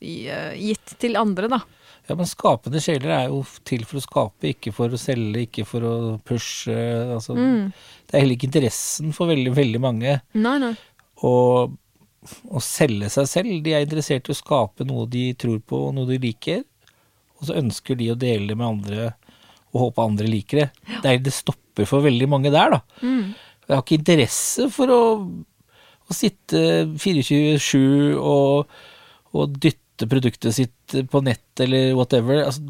[0.00, 1.60] i, eh, gitt til andre, da.
[2.08, 5.64] Ja, men skapende sjeler er jo til for å skape, ikke for å selge, ikke
[5.68, 5.94] for å
[6.26, 6.74] pushe.
[7.14, 7.68] Altså, Mm.
[8.08, 10.72] Det er heller ikke interessen for veldig, veldig mange Nei, nei.
[11.22, 11.70] å,
[12.50, 13.62] å selge seg selv.
[13.64, 16.64] De er interessert i å skape noe de tror på, og noe de liker.
[17.38, 19.12] Og så ønsker de å dele det med andre,
[19.72, 20.68] og håpe andre liker det.
[20.92, 22.80] Det, er, det stopper for veldig mange der, da.
[23.02, 23.32] Mm.
[23.66, 25.02] Jeg har ikke interesse for å,
[26.08, 28.72] å sitte 24-7 og,
[29.32, 32.42] og dytte produktet sitt på nett eller whatever.
[32.44, 32.64] Altså,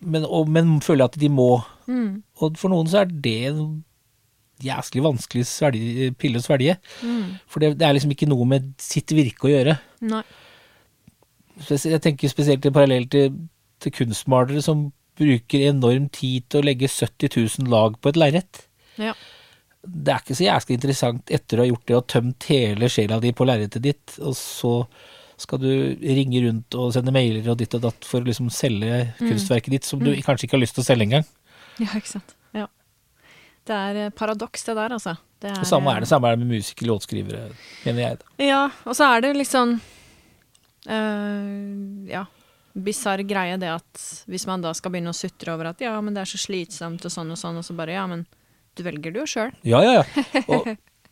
[0.00, 1.58] men, og, men føler at de må.
[1.86, 2.24] Mm.
[2.42, 3.62] Og for noen så er det en
[4.64, 6.78] jæsklig vanskelig svelge, pille å svelge.
[7.06, 7.38] Mm.
[7.50, 9.78] For det, det er liksom ikke noe med sitt virke å gjøre.
[10.10, 10.24] Nei.
[11.68, 13.34] Jeg tenker spesielt i parallell til,
[13.82, 18.64] til kunstmalere som bruker enorm tid til å legge 70 000 lag på et lerret.
[18.98, 19.12] Ja.
[19.88, 23.20] det er ikke så jæsklig interessant etter å ha gjort det og tømt hele sjela
[23.22, 24.72] di på lerretet ditt, og så
[25.38, 25.68] skal du
[26.02, 29.86] ringe rundt og sende mailer og ditt og datt for å liksom selge kunstverket ditt
[29.86, 31.28] som du kanskje ikke har lyst til å selge engang.
[31.78, 32.34] Ja, ikke sant.
[32.58, 32.66] Ja.
[33.68, 35.14] Det er eh, paradoks, det der, altså.
[35.38, 37.44] Det Det samme er det samme er det med musikere, låtskrivere,
[37.84, 38.18] mener jeg.
[38.18, 38.34] da.
[38.48, 39.76] Ja, og så er det liksom
[40.90, 42.24] eh, Ja,
[42.84, 46.14] bisarr greie det at hvis man da skal begynne å sutre over at ja, men
[46.14, 48.26] det er så slitsomt og sånn og sånn, og så bare ja, men
[48.78, 49.54] du velger det jo sjøl.
[49.66, 50.42] Ja, ja, ja.
[50.54, 50.68] Og,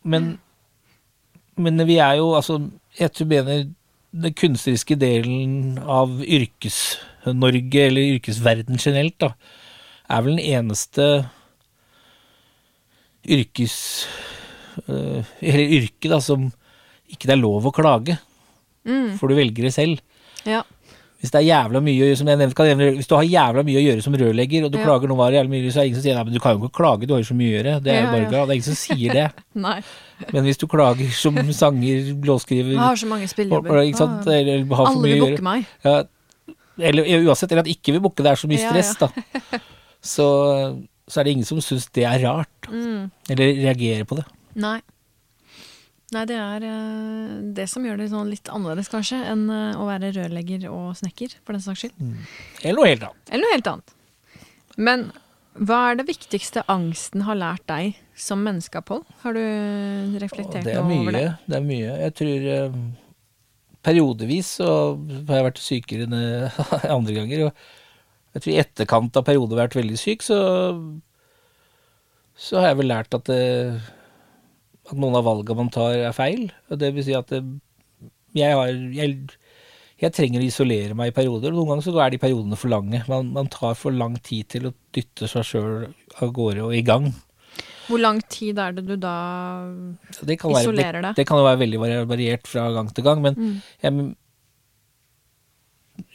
[0.07, 0.37] men,
[1.59, 2.61] men vi er jo, altså,
[2.95, 3.65] jeg tror mener
[4.17, 9.33] den kunstneriske delen av Yrkes-Norge, eller yrkesverden generelt, da,
[10.07, 11.09] er vel den eneste
[13.27, 13.75] yrkes...
[14.87, 16.47] øh, eller yrke, da, som
[17.11, 18.19] ikke det er lov å klage,
[18.87, 19.17] Mm.
[19.19, 19.99] for du velger det selv.
[20.47, 20.61] Ja.
[21.17, 23.81] Hvis det er jævla mye som jeg nevnte, nevne, hvis du har jævla mye å
[23.81, 24.83] gjøre som rørlegger, og du Ja.
[24.85, 26.53] klager noe var jævla mye, så er det ingen som sier nei, men du kan
[26.53, 27.73] jo ikke klage, du har jo så mye å gjøre.
[27.83, 28.29] Det er jo bare ja.
[28.45, 29.23] Det er ingen som sier det.
[29.67, 29.79] Nei.
[30.33, 33.69] Men hvis du klager som sanger, låtskriver Jeg har så mange spillejobber.
[33.71, 33.81] Ah,
[34.37, 35.65] Eller, har Alle vil å booke meg.
[36.77, 39.09] Eller uansett, eller at ikke vil booke, det er så mye stress, da.
[40.01, 40.27] Så,
[41.09, 42.53] så er det ingen som syns det er rart.
[42.67, 43.09] Mm.
[43.31, 44.25] Eller reagerer på det.
[44.59, 44.81] Nei.
[46.15, 49.87] Nei, det er eh, det som gjør det sånn litt annerledes, kanskje, enn eh, å
[49.89, 52.03] være rørlegger og snekker, for den saks skyld.
[52.63, 53.31] Eller noe helt annet.
[53.31, 53.95] Eller noe helt annet.
[54.77, 55.09] Men
[55.57, 59.01] hva er det viktigste angsten har lært deg som menneske, Pål?
[59.23, 59.41] Har du
[60.21, 61.01] reflektert er noe mye.
[61.01, 61.25] over det?
[61.47, 61.97] Det er mye.
[62.03, 62.77] Jeg tror eh,
[63.87, 66.61] periodevis så har jeg vært sykere enn eh,
[66.97, 67.43] andre ganger.
[67.47, 70.39] Og jeg tror i etterkant av perioder vært veldig syk, så,
[72.37, 73.81] så har jeg vel lært at, det,
[74.87, 76.47] at noen av valgene man tar er feil.
[76.71, 77.41] Og det vil si at det,
[78.37, 79.15] jeg har jeg,
[79.99, 82.71] jeg trenger å isolere meg i perioder, og noen ganger så er de periodene for
[82.71, 83.01] lange.
[83.09, 85.87] Man, man tar for lang tid til å dytte seg sjøl
[86.21, 87.09] av gårde og i gang.
[87.87, 89.13] Hvor lang tid er det du da
[90.19, 91.15] Det være, isolerer deg?
[91.15, 93.61] det kan jo være veldig variert fra gang til gang, men Mm.
[93.81, 94.15] jeg,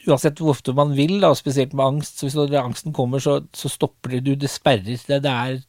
[0.07, 3.71] uansett hvor ofte man vil, da, spesielt med angst, så hvis angsten kommer, så, så
[3.71, 4.99] stopper det, du, det sperrer.
[5.07, 5.59] Det, det er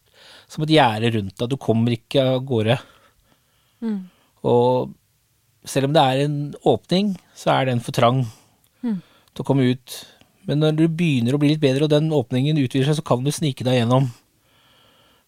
[0.51, 2.79] som et gjerde rundt deg, du kommer ikke av gårde.
[3.85, 4.01] Mm.
[4.49, 4.95] Og
[5.69, 8.25] selv om det er en åpning, så er den for trang
[8.85, 8.99] Mm.
[9.35, 9.95] til å komme ut.
[10.47, 13.25] Men når du begynner å bli litt bedre, og den åpningen utvider seg, så kan
[13.25, 14.11] du snike deg gjennom.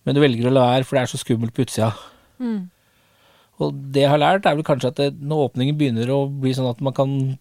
[0.05, 1.95] Men du velger å la være, for det er så skummelt på utsida.
[2.38, 2.69] Mm.
[3.59, 6.53] Og det jeg har lært, er vel kanskje at det, når åpningen begynner å bli
[6.53, 7.38] sånn at man kan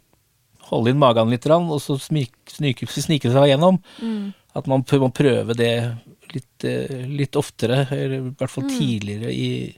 [0.71, 4.34] holde inn magen litt, og så snike, seg gjennom, Mm.
[4.56, 5.97] at man må prøve det
[6.34, 9.75] litt, eh, litt oftere, eller i hvert fall tidligere i, Mm.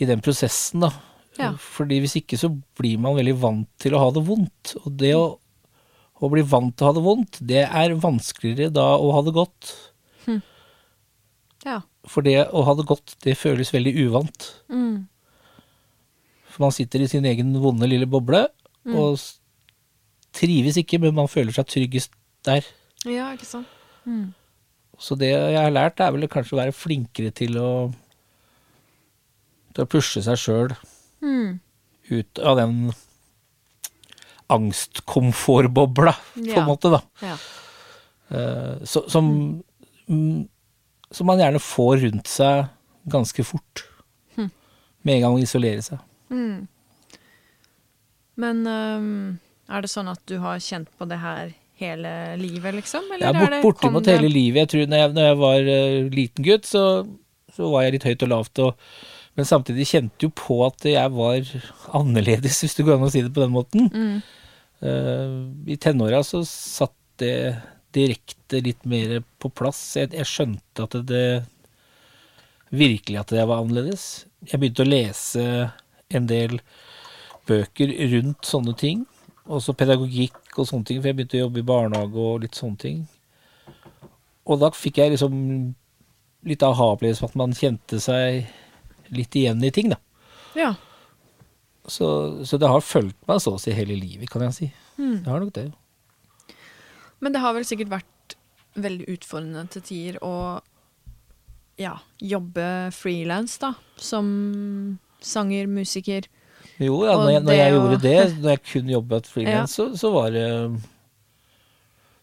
[0.00, 0.90] I den prosessen, da.
[1.38, 1.52] Ja.
[1.60, 4.74] Fordi hvis ikke så blir man veldig vant til å ha det vondt.
[4.84, 5.26] Og det å,
[6.20, 9.36] å bli vant til å ha det vondt, det er vanskeligere da å ha det
[9.36, 9.70] godt.
[11.66, 11.82] Ja.
[12.08, 14.46] For det å ha det godt, det føles veldig uvant.
[14.72, 15.02] Mm.
[16.50, 18.46] For man sitter i sin egen vonde lille boble,
[18.80, 18.94] Mm.
[18.96, 19.18] og
[20.32, 22.14] trives ikke, men man føler seg tryggest
[22.48, 22.64] der.
[23.04, 23.66] ja, ikke sant?
[24.08, 24.32] Mm.
[24.96, 27.68] Så det jeg har lært, er vel kanskje å være flinkere til å
[29.74, 30.76] til å pushe seg sjøl
[31.22, 31.60] Mm.
[32.10, 32.92] ut av den
[34.50, 36.60] angstkomfortbobla, på Ja.
[36.62, 37.00] en måte, da.
[37.22, 37.36] Ja.
[38.84, 39.62] Så, som
[40.08, 40.48] mm,
[41.10, 42.66] som man gjerne får rundt seg
[43.10, 43.84] ganske fort.
[44.36, 44.50] Mm.
[45.02, 45.98] Med en gang å isolere seg.
[46.30, 46.68] Mm.
[48.36, 53.10] Men um, er det sånn at du har kjent på det her hele livet, liksom?
[53.12, 54.62] Eller er er det, bort, bortimot det- hele livet.
[54.62, 56.84] Jeg tror når jeg, når jeg var uh, liten gutt, så,
[57.56, 58.58] så var jeg litt høyt og lavt.
[58.58, 58.74] Og,
[59.40, 61.46] men samtidig kjente jo på at jeg var
[61.96, 63.86] annerledes, hvis det går an å si det på den måten.
[63.88, 64.18] Mm.
[64.84, 67.54] Uh, I tenåra så satt det
[67.96, 69.80] direkte litt mer på plass.
[69.96, 71.24] Jeg, jeg skjønte at det
[72.68, 74.04] virkelig at jeg var annerledes.
[74.44, 75.48] Jeg begynte å lese
[76.12, 76.60] en del
[77.48, 79.08] bøker rundt sånne ting.
[79.48, 82.84] Også pedagogikk og sånne ting, for jeg begynte å jobbe i barnehage og litt sånne
[82.84, 83.02] ting.
[84.44, 85.34] Og da fikk jeg liksom
[86.44, 88.44] litt aha-opplevelse på at man kjente seg
[89.14, 89.98] litt igjen i ting, da.
[90.58, 90.74] Ja.
[91.90, 92.06] Så,
[92.46, 94.70] så det har fulgt meg så å si hele livet, kan jeg si.
[95.00, 95.22] Mm.
[95.24, 95.68] Det har nok det.
[97.20, 98.36] Men det har vel sikkert vært
[98.80, 100.34] veldig utfordrende til tider å
[101.80, 103.72] ja, jobbe frilans, da.
[104.00, 104.28] Som
[105.24, 106.28] sanger, musiker.
[106.80, 110.12] Jo, ja, når jeg, når jeg gjorde det, når jeg kun jobbet frilans, så, så
[110.14, 110.48] var det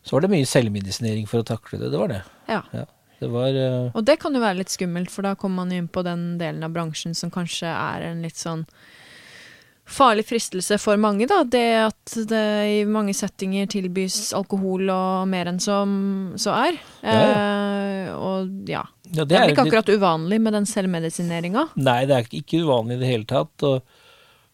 [0.07, 1.89] så var det mye selvmedisinering for å takle det.
[1.91, 2.21] Det var det.
[2.47, 2.61] Ja.
[2.71, 2.85] Ja.
[3.19, 3.89] Det var uh...
[3.97, 6.63] Og det kan jo være litt skummelt, for da kommer man inn på den delen
[6.67, 8.65] av bransjen som kanskje er en litt sånn
[9.87, 11.39] farlig fristelse for mange, da.
[11.47, 12.41] Det at det
[12.73, 15.93] i mange settinger tilbys alkohol og mer enn som
[16.39, 16.81] så er.
[17.05, 17.21] Ja,
[18.07, 18.81] Eh, og ja.
[19.15, 21.63] ja, Det er ikke ikke litt- akkurat uvanlig med den selvmedisineringa.
[21.79, 23.63] Nei, det er ikke uvanlig i det hele tatt.
[23.67, 23.81] Og,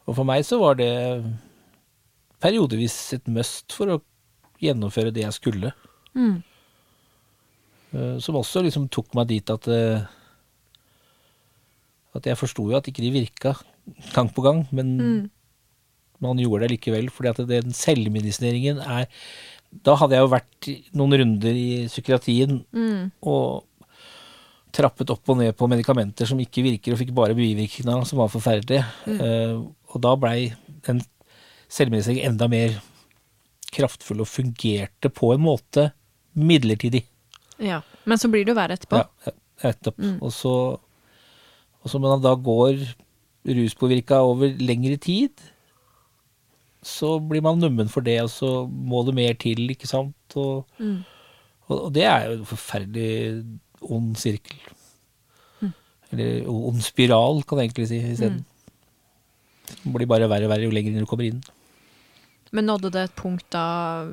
[0.07, 0.89] og for meg så var det
[2.43, 3.99] periodevis et must for å
[4.63, 5.73] gjennomføre det jeg skulle.
[6.17, 6.41] Mm.
[7.93, 10.01] Eh, Som også liksom tok meg dit at eh,
[12.15, 13.55] At jeg forsto jo at ikke de virka
[14.13, 15.29] gang på gang, men Mm.
[16.21, 17.09] man gjorde det likevel.
[17.11, 19.07] fordi at den selvmedisineringen er
[19.83, 23.11] Da hadde jeg jo vært noen runder i psykiatrien Mm.
[23.23, 23.65] og
[24.71, 28.27] trappet opp og ned på medikamenter som ikke virker, og fikk bare bivirkninger som var
[28.29, 28.85] forferdelige.
[29.07, 29.53] Eh,
[29.93, 30.53] og da blei
[30.85, 31.01] den
[31.69, 32.79] selvmedisineringen enda mer
[33.71, 35.91] kraftfull og fungerte på en måte
[36.35, 37.03] midlertidig.
[37.63, 37.79] Ja.
[38.05, 38.99] Men så blir det jo verre etterpå.
[38.99, 39.33] Ja,
[39.71, 39.95] etterpå.
[40.03, 40.17] Mm.
[40.21, 40.53] Og så
[41.83, 42.77] og så når man da går
[43.43, 45.41] ruspåvirka over lengre tid,
[46.83, 50.15] så blir man nummen for det, og så må det mer til, ikke sant.
[50.39, 51.03] Og, Mm.
[51.67, 53.43] og, og det er jo en forferdelig
[53.81, 54.55] ond sirkel.
[55.61, 55.73] Mm.
[56.11, 58.45] Eller ond spiral, kan jeg egentlig si isteden.
[59.83, 61.43] Det blir bare verre og verre jo lenger inn du kommer inn.
[62.51, 64.05] Men nådde det et punkt da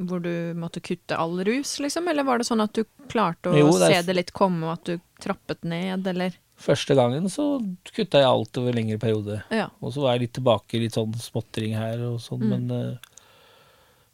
[0.00, 2.08] hvor du måtte kutte all rus, liksom?
[2.08, 4.64] Eller var det sånn at du klarte å Jo, det er- se det litt komme,
[4.64, 6.32] og at du trappet ned, eller?
[6.60, 9.42] Første gangen så kutta jeg alt over lengre periode.
[9.50, 9.68] Ja.
[9.80, 12.48] Og så var jeg litt tilbake, litt sånn småttering her og sånn, Mm.
[12.48, 12.96] men eh,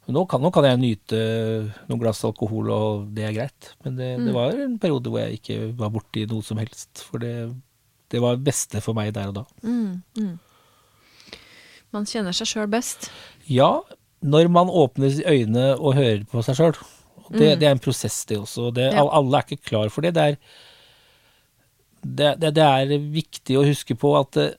[0.09, 3.73] nå kan, nå kan jeg nyte noen glass alkohol, og det er greit.
[3.83, 4.33] Men det, det Mm.
[4.33, 7.03] var en periode hvor jeg ikke var borti noe som helst.
[7.03, 7.53] For det,
[8.09, 9.45] det var det beste for meg der og da.
[9.63, 10.39] Mm, mm.
[11.93, 13.09] Man kjenner seg sjøl best.
[13.47, 13.81] Ja,
[14.23, 16.73] når man åpner øynene og hører på seg sjøl.
[17.29, 17.59] Det, Mm.
[17.59, 18.73] det er en prosess, det også.
[18.73, 19.03] Det, Ja.
[19.11, 20.13] Alle er ikke klar for det.
[20.13, 20.37] Det er,
[22.05, 24.53] det, det, det er viktig å huske på at eh,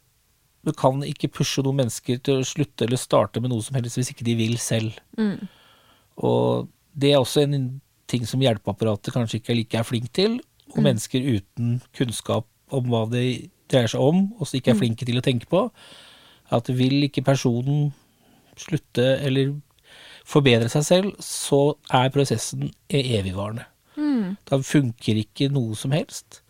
[0.66, 3.97] du kan ikke pushe noen mennesker til å slutte eller starte med noe som helst
[3.97, 4.92] hvis ikke de vil selv.
[5.16, 5.47] Mm.
[6.18, 6.68] Og
[6.99, 10.40] det er også en ting som hjelpeapparatet kanskje ikke er like er flink til.
[10.75, 10.85] Og Mm.
[10.90, 14.81] mennesker uten kunnskap om hva det dreier seg om, og som ikke er Mm.
[14.83, 15.71] flinke til å tenke på.
[16.51, 17.94] At vil ikke personen
[18.61, 19.55] slutte eller
[20.29, 23.64] forbedre seg selv, så er prosessen evigvarende.
[23.99, 24.37] Mm.
[24.49, 26.42] Da funker ikke noe som helst.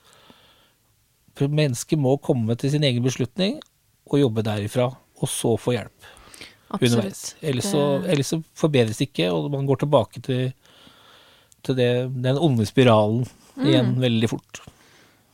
[1.39, 3.61] Mennesket må komme til sin egen beslutning
[4.09, 6.09] og jobbe derifra, og så få hjelp
[6.79, 7.35] underveis.
[7.37, 7.45] Absolutt.
[7.51, 10.51] Ellers så, ellers så forbedres det ikke, og man går tilbake til,
[11.63, 13.27] til det, den onde spiralen
[13.59, 14.01] igjen Mm.
[14.03, 14.61] veldig fort.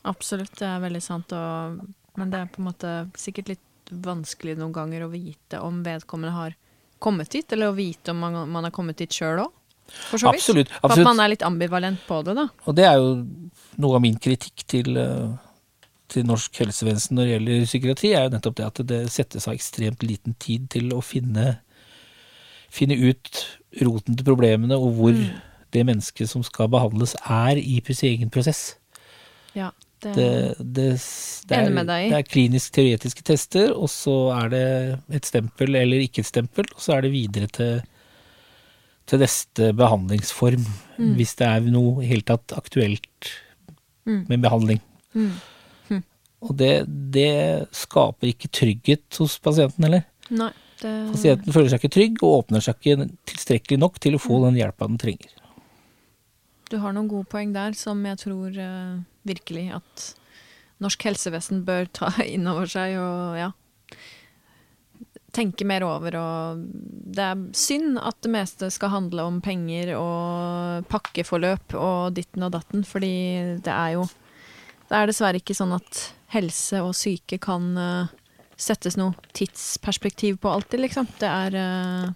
[0.04, 1.32] Absolutt, det er veldig sant.
[1.32, 1.80] Og,
[2.16, 6.32] men det er på en måte sikkert litt vanskelig noen ganger å vite om vedkommende
[6.37, 6.54] har
[7.02, 9.52] kommet dit, eller å vite om man, man har kommet dit sjøl òg.
[10.09, 10.40] For så vidt.
[10.40, 10.70] Absolutt.
[10.80, 12.46] For at man er litt ambivalent på det, da.
[12.64, 13.11] Og det er jo
[13.83, 15.35] noe av min kritikk til, eh,
[16.09, 19.54] til norsk helsevesen når det gjelder psykiatri, er jo nettopp det at det settes av
[19.54, 21.59] ekstremt liten tid til å finne,
[22.72, 23.45] finne ut
[23.82, 25.40] roten til problemene, og hvor Mm.
[25.72, 28.76] det mennesket som skal behandles, er i sin egen prosess.
[29.55, 29.70] Ja,
[30.05, 30.28] det, Det,
[30.59, 30.86] det,
[31.48, 34.64] det, er, det er klinisk-teoretiske tester, og så er det
[35.20, 37.82] et stempel eller ikke et stempel, og så er det videre til,
[39.07, 41.14] til neste behandlingsform, Mm.
[41.18, 43.30] hvis det er noe i hele tatt aktuelt
[44.07, 44.26] Mm.
[44.28, 44.80] med behandling.
[45.14, 45.32] Mm.
[46.44, 50.02] Og det, det skaper ikke trygghet hos pasienten heller.
[50.30, 50.50] Nei,
[50.82, 54.36] det Pasienten føler seg ikke trygg og åpner seg ikke tilstrekkelig nok til å få
[54.38, 54.44] Mm.
[54.50, 55.30] den hjelpa den trenger.
[56.70, 58.98] du har noen gode poeng der som jeg tror eh,
[59.29, 60.07] virkelig at
[60.85, 63.53] norsk helsevesen bør ta inn over seg og ja
[65.35, 66.64] tenke mer over og
[67.14, 72.55] Det er synd at det meste skal handle om penger og pakkeforløp og ditten og
[72.55, 74.05] datten, fordi det er jo
[74.89, 76.03] Det er dessverre ikke sånn at
[76.35, 78.12] helse og syke kan uh,
[78.61, 81.09] settes noe tidsperspektiv på alltid, liksom.
[81.18, 82.11] Det er eh,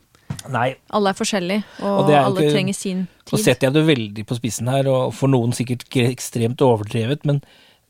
[0.49, 3.45] Nei, Alle er forskjellige, og, Og er alle ikke- trenger sin Nå tid.
[3.45, 7.43] setter jeg det veldig på spissen her, og for noen sikkert ikke ekstremt overdrevet, men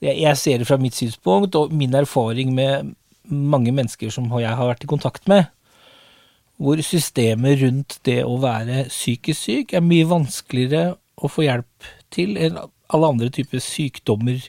[0.02, 2.94] jeg, jeg ser det fra mitt synspunkt, og min erfaring med
[3.28, 5.46] mange mennesker som jeg har vært i kontakt med,
[6.58, 12.36] hvor systemet rundt det å være psykisk syk er mye vanskeligere å få hjelp til
[12.36, 12.58] enn
[12.90, 14.40] alle andre typer sykdommer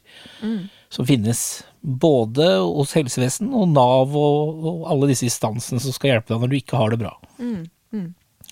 [0.90, 1.64] som finnes.
[1.84, 6.50] Både hos helsevesen og Nav og, og alle disse instansene som skal hjelpe deg når
[6.50, 7.14] du ikke har det bra.
[7.38, 8.08] Mm, mm,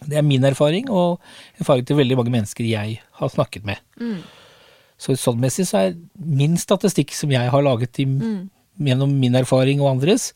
[0.08, 1.20] Det er min erfaring, og
[1.60, 3.82] erfaring til veldig mange mennesker jeg har snakket med.
[4.00, 4.22] mm,
[4.98, 8.50] Så sånn messig så er min statistikk som jeg har laget i, mm.
[8.88, 10.32] gjennom min erfaring og andres,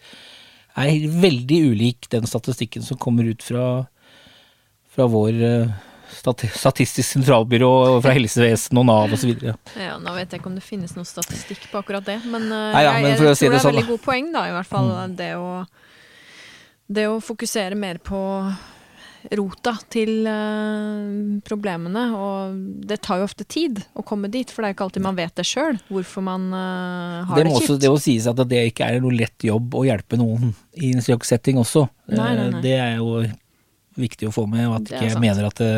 [0.77, 3.87] er veldig ulik den statistikken som kommer ut fra,
[4.93, 5.79] fra vår eh,
[6.11, 9.29] Statistisk sentralbyrå, fra helsevesen og Nav osv.
[9.79, 12.73] Ja, nå vet jeg ikke om det finnes noen statistikk på akkurat det, men, eh,
[12.75, 14.41] Nei ja, men jeg, jeg, tror si det det er sånn, veldig god poeng, da,
[14.49, 14.91] i hvert fall.
[15.17, 15.53] Det, å,
[16.91, 18.19] det å fokusere mer på
[19.37, 22.55] rota til eh, problemene, og
[22.89, 25.35] det tar jo ofte tid å komme dit, for det er ikke alltid man vet
[25.37, 27.83] det sjøl, hvorfor man eh, har Det det, må også kjipt.
[27.83, 30.43] det må sies at det ikke er noe lett jobb å hjelpe noen
[30.73, 31.81] i en slik setting også.
[32.11, 32.61] Nei, nei, Eh, nei.
[32.65, 33.07] Det er jo
[34.01, 35.73] viktig å få med, og at ikke jeg mener at det,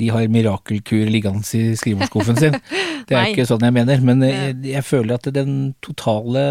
[0.00, 2.56] de har mirakelkur liggende i skrivebordsskuffen sin.
[3.08, 6.44] Det er ikke sånn jeg mener, men eh, jeg, jeg føler at den totale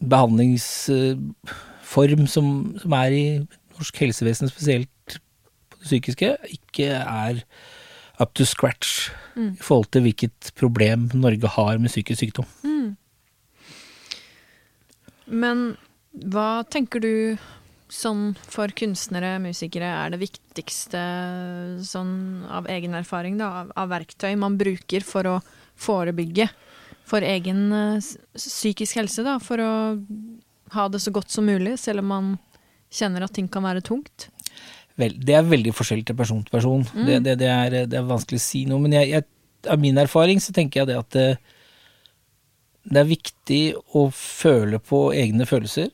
[0.00, 2.46] behandlingsform som,
[2.80, 3.24] som er i
[3.80, 5.18] norsk helsevesen, spesielt
[5.70, 7.44] på det psykiske, ikke er
[8.20, 9.54] up to scratch Mm.
[9.54, 12.48] i forhold til hvilket problem Norge har med psykisk sykdom.
[12.66, 12.96] Mm.
[15.30, 15.62] Men
[16.12, 17.12] hva tenker du
[17.90, 21.00] sånn for kunstnere, musikere, er det viktigste
[21.86, 25.38] sånn av egen erfaring, da, av, av verktøy man bruker for å
[25.80, 26.50] forebygge
[27.10, 29.72] for egen eh, psykisk helse, da, for å
[30.76, 32.30] ha det så godt som mulig, selv om man
[32.90, 34.28] kjenner at ting kan være tungt?
[35.00, 36.84] Vel, det er veldig forskjellig til person til person.
[36.94, 37.06] Mm.
[37.06, 38.82] Det, det, det, er, det er vanskelig å si noe.
[38.84, 39.26] Men jeg, jeg,
[39.70, 41.28] av min erfaring så tenker jeg det at det,
[42.90, 43.62] det er viktig
[43.96, 45.90] å føle på egne følelser.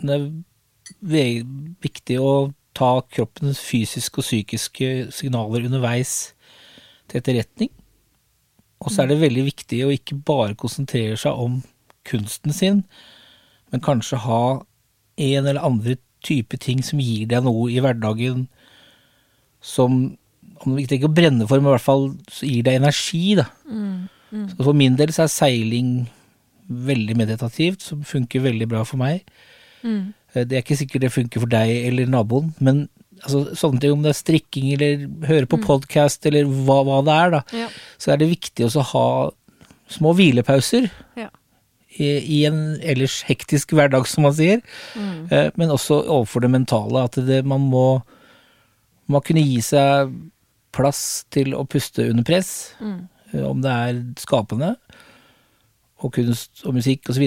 [0.00, 1.44] Det er
[1.82, 2.32] viktig å
[2.76, 6.32] ta kroppens fysiske og psykiske signaler underveis
[7.10, 7.72] til etterretning.
[8.80, 11.58] Og så er det veldig viktig å ikke bare konsentrere seg om
[12.08, 12.84] kunsten sin,
[13.70, 14.44] men kanskje ha
[15.20, 18.46] en eller andre type ting som gir deg noe i hverdagen
[19.60, 20.16] som
[20.60, 23.46] om det ikke å brenne for, men i hvert fall så gir deg energi, da.
[24.52, 25.92] Så for min del så er seiling
[26.68, 29.24] veldig meditativt, som funker veldig bra for meg.
[29.82, 30.12] Mm.
[30.34, 32.88] Eh, Det er ikke sikkert det funker for deg eller naboen, men
[33.24, 37.16] altså, sånne ting om det er strikking eller høre på podcast eller hva, hva det
[37.16, 37.68] er, da, Ja.
[37.98, 39.06] så er det viktig å ha
[39.88, 41.30] små hvilepauser Ja.
[41.98, 44.60] I, en ellers hektisk hverdag, som man sier.
[44.94, 45.26] Mm.
[45.32, 48.02] Eh, Men også overfor det mentale, at det, man må
[49.10, 50.12] man må kunne gi seg
[50.72, 53.08] plass til å puste under press, Mm.
[53.34, 54.76] eh, om det er skapende,
[56.00, 57.26] og kunst og musikk osv.,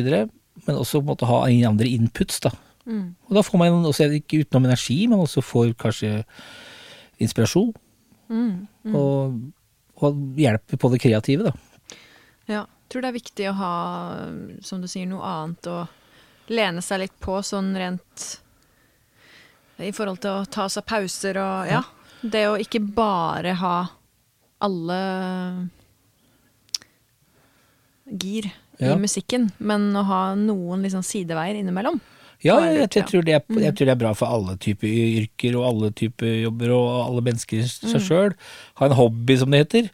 [0.65, 2.51] men også på en måte ha ingen andre inputs, da.
[2.87, 3.15] Mm.
[3.27, 6.23] Og da får man også, ikke utenom energi, men også får kanskje
[7.19, 7.73] inspirasjon,
[8.29, 8.67] Mm.
[8.85, 8.95] Mm.
[8.95, 9.41] og,
[10.01, 11.51] og hjelp på det kreative, da.
[12.47, 13.73] Ja, tror det er viktig å ha,
[14.65, 15.81] som du sier, noe annet å
[16.53, 18.25] lene seg litt på, sånn rent
[19.83, 21.81] i forhold til å ta seg pauser og ja.
[22.23, 23.77] Det å ikke bare ha
[24.63, 24.99] alle
[28.07, 28.47] gir
[28.79, 28.93] Ja.
[28.95, 31.99] i musikken, men å ha noen liksom sideveier innimellom.
[32.43, 35.55] Ja, jeg, jeg, tror det er, jeg tror det er bra for alle typer yrker
[35.55, 38.33] og alle typer jobber og alle mennesker seg seg sjøl.
[38.81, 39.89] Ha en hobby, som det heter.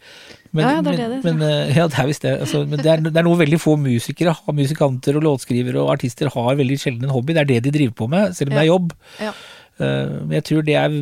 [0.51, 0.65] Men, Mm.
[0.65, 2.31] Ja, ja, det er det Men, men, eh, ja, det er visst det.
[2.41, 6.31] Altså, men det er, det er noe veldig få musikere, musikanter og låtskrivere og artister
[6.33, 7.33] har veldig sjelden en hobby.
[7.37, 8.93] Det er det de driver på med, selv om det er jobb.
[9.21, 9.33] Ja.
[9.77, 10.95] Eh, Men jeg tror det er,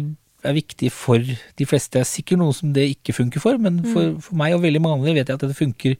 [0.43, 1.93] er viktig for de fleste.
[1.95, 3.93] Det er sikkert noen som det ikke funker for, men Mm.
[3.93, 5.95] for, for meg og veldig mange andre vet jeg at det funker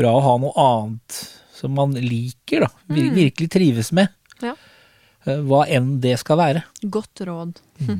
[0.00, 1.20] bra å ha noe annet
[1.52, 2.68] som man liker, da.
[2.88, 4.08] Vir, virkelig trives med.
[4.42, 4.54] Ja.
[5.26, 6.62] Eh, Hva enn det skal være.
[6.90, 7.60] Godt råd.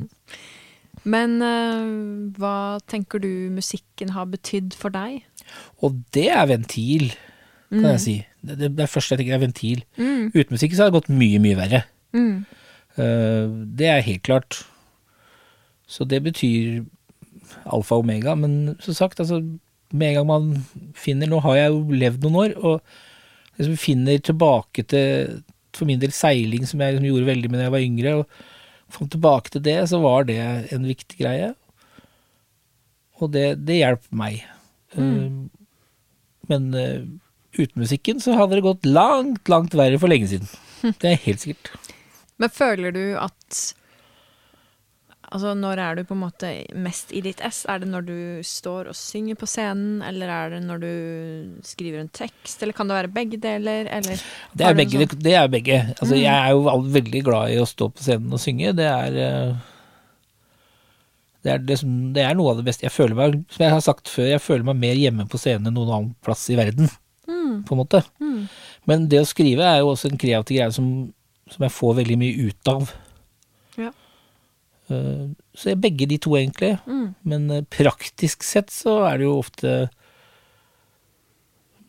[1.11, 2.55] Men uh, hva
[2.91, 5.23] tenker du musikken har betydd for deg?
[5.81, 7.11] Og det er ventil,
[7.71, 7.85] kan Mm.
[7.93, 8.13] jeg si.
[8.43, 9.83] Det, det, det første jeg tenker er ventil.
[10.35, 11.79] Uten musikk så har det gått mye, mye verre.
[12.11, 12.41] Mm.
[12.99, 13.47] Uh,
[13.79, 14.57] det er helt klart.
[15.87, 16.81] Så det betyr
[17.65, 19.39] alfa og omega, men som sagt, altså
[19.91, 24.19] med en gang man finner Nå har jeg jo levd noen år, og liksom finner
[24.23, 25.41] tilbake til
[25.77, 28.95] for min del seiling, som jeg liksom gjorde veldig med da jeg var yngre, og
[28.97, 30.39] kom tilbake til det, så var det
[30.75, 31.53] en viktig greie.
[33.21, 34.41] Og det, det hjelper meg.
[34.97, 35.47] Uh,
[36.51, 37.05] men uh,
[37.55, 40.49] uten musikken så hadde det gått langt, langt verre for lenge siden.
[41.01, 41.69] Det er helt sikkert.
[42.41, 43.59] Men føler du at
[45.31, 47.61] Altså, når er du på en måte mest i ditt ess?
[47.71, 50.93] Er det når du står og synger på scenen, eller er det når du
[51.63, 54.19] skriver en tekst, eller kan det være begge deler, eller
[54.51, 55.05] Det er begge.
[55.05, 55.21] Sånn?
[55.23, 55.77] Det er begge.
[55.95, 56.19] Altså, mm.
[56.19, 58.73] jeg er jo veldig glad i å stå på scenen og synge.
[58.75, 59.61] Det er eh,
[61.41, 62.85] det er, det, som, det er, noe av det beste.
[62.85, 65.71] Jeg føler meg, som jeg har sagt før, jeg føler meg mer hjemme på scenen
[65.71, 66.91] enn noen annen plass i verden.
[67.25, 67.63] Mm.
[67.65, 68.03] På en måte.
[68.21, 68.43] Mm.
[68.89, 70.91] Men det å skrive er jo også en kreativ greie som,
[71.49, 72.91] som jeg får veldig mye ut av.
[74.91, 76.75] Eh, så er begge de to, egentlig.
[76.87, 77.07] Mm.
[77.27, 79.75] Men eh, praktisk sett så er det jo ofte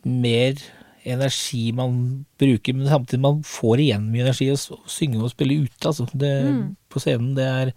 [0.03, 0.59] mer
[1.03, 5.81] energi man bruker, men samtidig man får igjen mye energi å synge og spille ute,
[5.89, 6.07] altså.
[6.11, 6.63] Det, mm.
[6.91, 7.73] På scenen, det er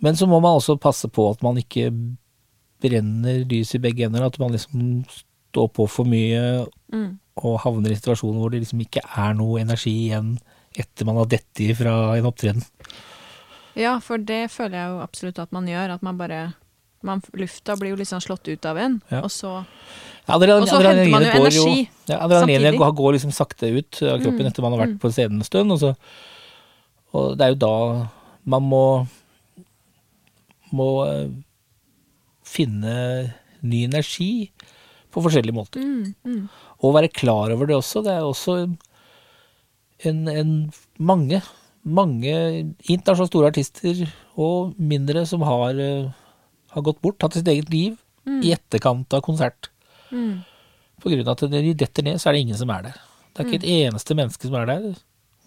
[0.00, 1.90] Men så må man også passe på at man ikke
[2.80, 5.02] brenner lys i begge ender, at man liksom
[5.50, 7.10] står på for mye mm.
[7.42, 10.38] og havner i situasjoner hvor det liksom ikke er noe energi igjen
[10.78, 12.64] etter man har dettet fra en opptreden.
[13.78, 15.96] Ja, for det føler jeg jo absolutt at man gjør.
[15.96, 16.40] At man bare
[17.06, 19.22] man, Lufta blir jo sånn slått ut av en, ja.
[19.24, 19.54] og så
[20.28, 22.18] ja, og så henter man jo energi jo, ja,
[22.76, 24.50] går, går liksom sakte ut av kroppen mm.
[24.50, 25.00] etter man har vært mm.
[25.02, 25.74] på scenen en stund.
[25.74, 25.94] Og, så,
[27.16, 27.76] og det er jo da
[28.52, 28.84] man må
[30.76, 31.30] må eh,
[32.46, 32.94] finne
[33.66, 34.50] ny energi
[35.10, 35.82] på forskjellige måter.
[35.82, 36.44] Mm, mm.
[36.86, 38.04] Og være klar over det også.
[38.06, 38.56] Det er også
[40.06, 40.52] en, en
[40.96, 41.42] mange
[41.82, 42.32] mange
[42.90, 44.02] internasjonalt store artister
[44.40, 46.10] og mindre som har, uh,
[46.74, 47.94] har gått bort, tatt sitt eget liv
[48.28, 48.40] mm.
[48.44, 49.70] i etterkant av konsert.
[50.12, 50.42] Mm.
[51.00, 53.00] På grunn av at når de detter ned, så er det ingen som er der.
[53.30, 53.64] Det er ikke mm.
[53.64, 54.86] et eneste menneske som er der.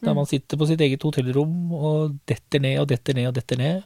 [0.04, 0.20] Der mm.
[0.20, 3.84] man sitter på sitt eget hotellrom og detter ned og detter ned og detter ned,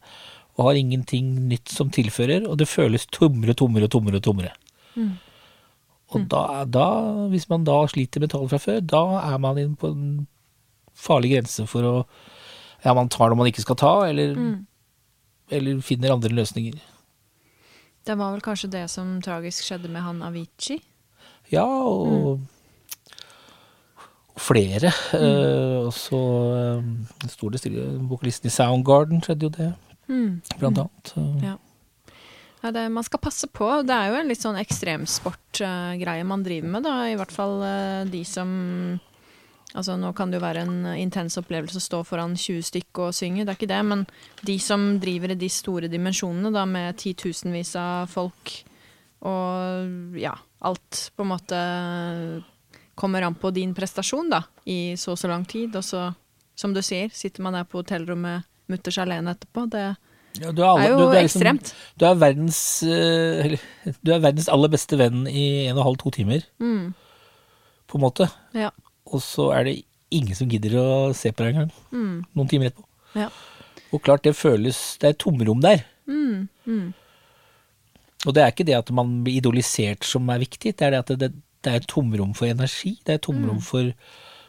[0.58, 4.56] og har ingenting nytt som tilfører, og det føles tommere, tommere, tommere, tommere.
[4.96, 5.18] Mm.
[6.08, 6.26] Og mm.
[6.32, 6.42] da,
[6.72, 6.88] da,
[7.34, 10.08] hvis man da sliter med tall fra før, da er man inne på en
[10.98, 11.96] farlig grense for å
[12.84, 14.58] ja, man tar noe man ikke skal ta, eller, mm.
[15.58, 16.78] eller finner andre løsninger.
[18.08, 20.80] Det var vel kanskje det som tragisk skjedde med han Avicii?
[21.52, 22.46] Ja, og, mm.
[24.40, 24.92] flere.
[25.12, 25.24] Mm.
[25.24, 26.22] Uh, og så
[26.80, 29.72] uh, sto det stille Vokalisten i Soundgarden skjedde jo det,
[30.08, 30.30] mm.
[30.60, 31.16] blant annet.
[31.18, 31.40] Uh.
[31.44, 31.56] Ja.
[32.64, 33.68] Ja, det, man skal passe på.
[33.86, 36.96] Det er jo en litt sånn ekstremsportgreie man driver med, da.
[37.06, 37.62] I hvert fall
[38.10, 38.50] de som
[39.78, 43.14] Altså, nå kan det jo være en intens opplevelse å stå foran 20 stykk og
[43.14, 44.06] synge, det er ikke det, men
[44.48, 48.56] de som driver i de store dimensjonene, da, med titusenvis av folk,
[49.30, 50.34] og ja,
[50.66, 51.60] alt på en måte
[52.98, 56.08] kommer an på din prestasjon, da, i så og så lang tid, og så,
[56.58, 60.88] som du sier, sitter man der på hotellrommet mutters alene etterpå, det ja, er, alle,
[60.88, 61.72] er, jo du, du er liksom, ekstremt.
[61.98, 66.02] Du er, verdens, uh, du er verdens aller beste venn i en og en halv,
[66.02, 66.50] to timer.
[66.62, 66.92] Mm.
[67.86, 68.30] På en måte.
[68.58, 68.74] Ja
[69.14, 69.76] og så er det
[70.14, 70.88] ingen som gidder å
[71.18, 71.74] se på deg engang.
[71.92, 72.16] Mm.
[72.38, 72.88] Noen timer etterpå.
[73.18, 73.28] Ja.
[73.96, 75.84] Og klart, det føles Det er et tomrom der.
[76.08, 76.48] Mm.
[76.68, 76.88] Mm.
[78.26, 81.04] Og det er ikke det at man blir idolisert som er viktig, det er det
[81.04, 81.30] at det,
[81.64, 82.98] det er et tomrom for energi.
[83.06, 83.68] Det er et tomrom mm.
[83.68, 83.92] for,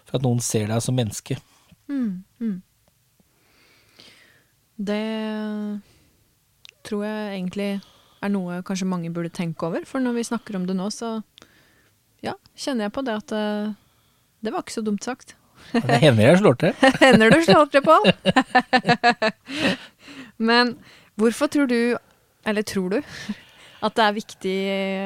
[0.08, 1.38] for, at noen ser deg som menneske.
[1.88, 2.24] Mm.
[2.40, 2.56] Mm.
[4.88, 5.04] Det
[6.86, 7.70] tror jeg egentlig
[8.22, 11.18] er noe kanskje mange burde tenke over, for når vi snakker om det nå, så
[12.24, 13.76] ja, kjenner jeg på det at uh,
[14.44, 15.36] det var ikke så dumt sagt.
[15.72, 16.74] Det hender jeg slår til.
[17.04, 18.06] hender du slår til, Pål.
[20.50, 20.76] Men
[21.18, 21.98] hvorfor tror du,
[22.46, 23.00] eller tror du,
[23.82, 24.58] at det er viktig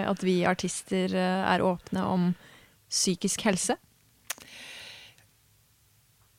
[0.08, 2.28] at vi artister eh, er åpne om
[2.92, 3.76] psykisk helse?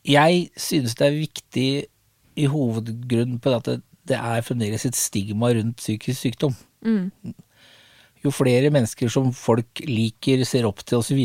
[0.03, 1.69] Jeg synes det er viktig
[2.35, 3.79] i hovedgrunnen på at det,
[4.09, 6.55] det er fremdeles et stigma rundt psykisk sykdom.
[6.83, 7.11] Mm.
[8.23, 11.21] Jo flere mennesker som folk liker, ser opp til osv.,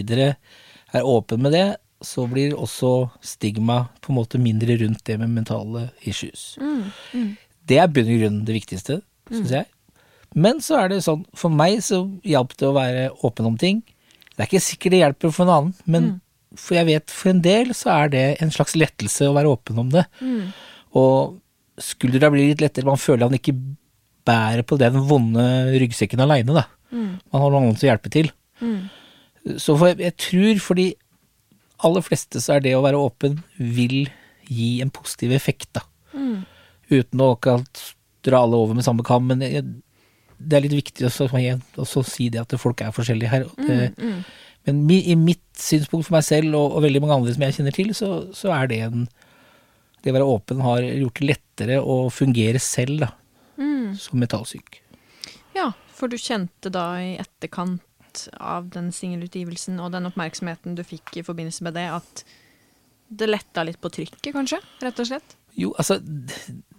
[0.94, 1.66] er åpen med det,
[2.04, 6.52] så blir også stigma på en måte mindre rundt det med mentale issues.
[6.62, 7.32] Mm, mm.
[7.68, 9.56] Det er bunn og grunn det viktigste, syns mm.
[9.56, 9.66] jeg.
[10.38, 13.82] Men så er det sånn, for meg så hjalp det å være åpen om ting.
[14.34, 16.16] Det er ikke sikkert det hjelper for en annen, men mm.
[16.62, 19.82] for jeg vet for en del så er det en slags lettelse å være åpen
[19.82, 20.04] om det.
[20.22, 20.52] Mm.
[21.00, 23.56] Og skuldra blir litt lettere, man føler han ikke
[24.28, 25.44] bærer på den vonde
[25.80, 26.68] ryggsekken aleine, da.
[26.92, 27.18] Mm.
[27.32, 28.30] Man har noen som hjelper til.
[28.62, 28.86] Mm.
[29.56, 30.90] Så for, jeg tror for de
[31.86, 34.08] aller fleste så er det å være åpen vil
[34.48, 35.84] gi en positiv effekt, da.
[36.12, 36.42] Mm.
[36.90, 37.34] Uten å
[38.26, 39.64] dra alle over med samme kam, men jeg,
[40.38, 41.28] det er litt viktig også,
[41.78, 43.48] også å si det at folk er forskjellige her.
[43.56, 44.20] Det, Mm, mm.
[44.68, 47.54] Men mi, i mitt synspunkt for meg selv, og, og veldig mange andre som jeg
[47.56, 49.08] kjenner til, så, så er det en
[50.04, 53.08] Det å være åpen har gjort det lettere å fungere selv da,
[53.58, 53.96] Mm.
[53.98, 54.76] som metallsyk.
[55.56, 57.82] Ja, for du kjente da i etterkant
[58.40, 62.24] av den singelutgivelsen og den oppmerksomheten du fikk i forbindelse med det, at
[63.08, 64.60] det letta litt på trykket, kanskje?
[64.84, 65.36] Rett og slett?
[65.58, 65.98] Jo, altså,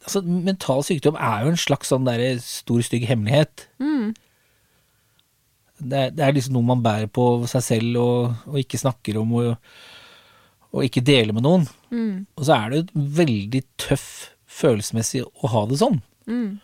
[0.03, 3.65] altså Mental sykdom er jo en slags sånn der stor, stygg hemmelighet.
[3.81, 4.13] Mm.
[5.79, 9.19] Det er, det er liksom noe man bærer på seg selv og, og ikke snakker
[9.21, 9.51] om og,
[10.75, 11.67] og ikke deler med noen.
[11.91, 12.25] Mm.
[12.37, 14.09] Og så er det jo veldig tøff
[14.59, 16.01] følelsesmessig å ha det sånn.
[16.29, 16.59] Mm.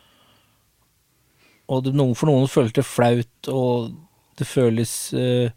[1.72, 3.94] Og for noen føles det flaut, og
[4.40, 5.50] det føles uh,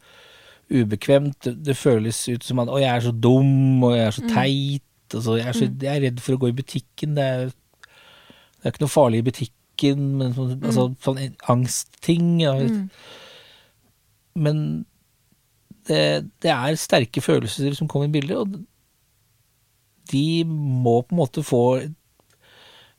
[0.70, 1.49] ubekvemt.
[1.66, 4.85] Det, føles ut som at 'å, jeg er så dum', og 'jeg er så teit'.
[5.14, 7.16] Og så, jeg, er så, jeg er redd for å gå i butikken.
[7.16, 12.41] Det er, det er ikke noe farlig i butikken, men sånn, altså, sånn angstting.
[12.43, 12.53] Ja.
[12.61, 12.91] Mm.
[14.37, 14.59] Men
[15.89, 18.61] det, det er sterke følelser som kommer i bildet, og
[20.12, 21.62] de må på en måte få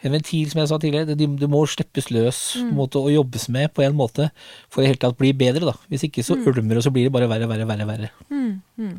[0.04, 1.16] en ventil, som jeg sa tidligere.
[1.20, 2.72] Det, det må slippes løs mm.
[2.78, 4.30] måte, og jobbes med på en måte
[4.72, 5.72] for i det hele tatt bli bedre.
[5.72, 5.76] Da.
[5.92, 7.88] Hvis ikke så ulmer det, og så blir det bare verre, verre, verre.
[7.90, 8.12] verre.
[8.32, 8.62] Mm.
[8.80, 8.98] Mm.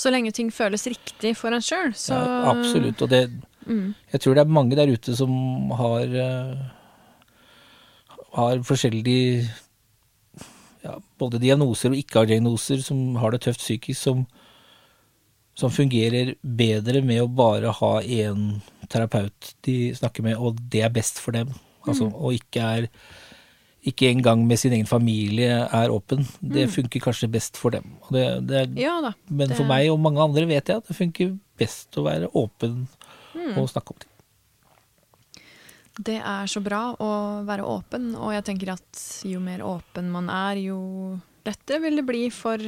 [0.00, 3.02] Så lenge ting føles riktig for en sjøl, så Ja, absolutt.
[3.02, 3.28] Og det,
[3.66, 3.94] Mm.
[4.10, 5.30] jeg tror det er mange der ute som
[5.76, 6.70] har uh,
[8.32, 9.48] har forskjellige
[10.84, 14.24] ja, både diagnoser og ikke-diagnoser, som har det tøft psykisk, som,
[15.58, 20.90] som fungerer bedre med å bare ha én terapeut de snakker med, og det er
[20.94, 21.50] best for dem.
[21.86, 22.88] Altså, Og ikke er
[23.86, 26.26] ikke engang med sin egen familie er åpen.
[26.42, 27.94] Det funker kanskje best for dem.
[28.12, 29.14] Det, det er, Ja da.
[29.28, 32.28] men det- for meg og mange andre vet jeg at det funker best å være
[32.34, 32.86] åpen
[33.56, 34.10] og snakke om ting.
[36.00, 37.08] Det er så bra å
[37.44, 42.06] være åpen, og jeg tenker at jo mer åpen man er, jo lettere vil det
[42.08, 42.58] bli for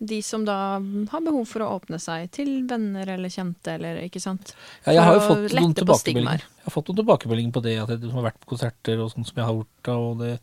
[0.00, 0.78] de som da
[1.10, 4.54] har behov for å åpne seg til venner eller kjente, eller ikke sant.
[4.86, 6.44] Ja, jeg har jo fått noen tilbakemeldinger.
[6.44, 9.10] Jeg har fått noen tilbakemeldinger på det, at jeg som har vært på konserter og
[9.10, 10.38] sånn som jeg har gjort og det,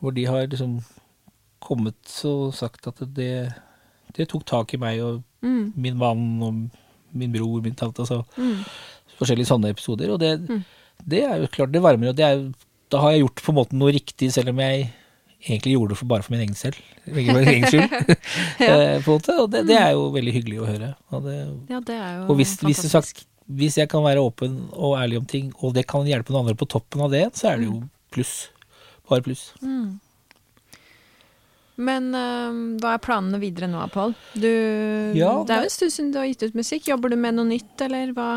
[0.00, 0.80] hvor de har liksom
[1.64, 3.30] kommet og sagt at det,
[4.16, 5.72] det tok tak i meg og Mm.
[5.76, 6.54] min mann og
[7.12, 8.64] min bror, min tante, altså Mm.
[9.20, 10.10] forskjellige sånne episoder.
[10.10, 10.64] Og det, Mm.
[11.06, 12.52] det er jo klart det varmer, og det er,
[12.90, 14.90] da har jeg gjort på en måte noe riktig, selv om jeg
[15.44, 16.80] egentlig gjorde det for, bare for min egen selv.
[17.04, 17.92] Min egen skyld.
[18.64, 18.74] ja.
[19.04, 20.90] på en måte, og det, det er jo veldig hyggelig å høre.
[21.12, 21.36] Og det,
[21.72, 25.20] Ja, det er jo og hvis, hvis, sagt, hvis jeg kan være åpen og ærlig
[25.20, 27.68] om ting, og det kan hjelpe noen andre på toppen av det, så er det
[27.68, 27.82] jo
[28.14, 28.34] pluss.
[29.10, 29.50] Bare pluss.
[29.60, 30.00] Mm.
[31.74, 34.14] Men øh, hva er planene videre nå, Pål?
[34.38, 36.86] Ja, Det er jo en stund siden du har gitt ut musikk.
[36.88, 38.28] Jobber du med noe nytt, eller hva?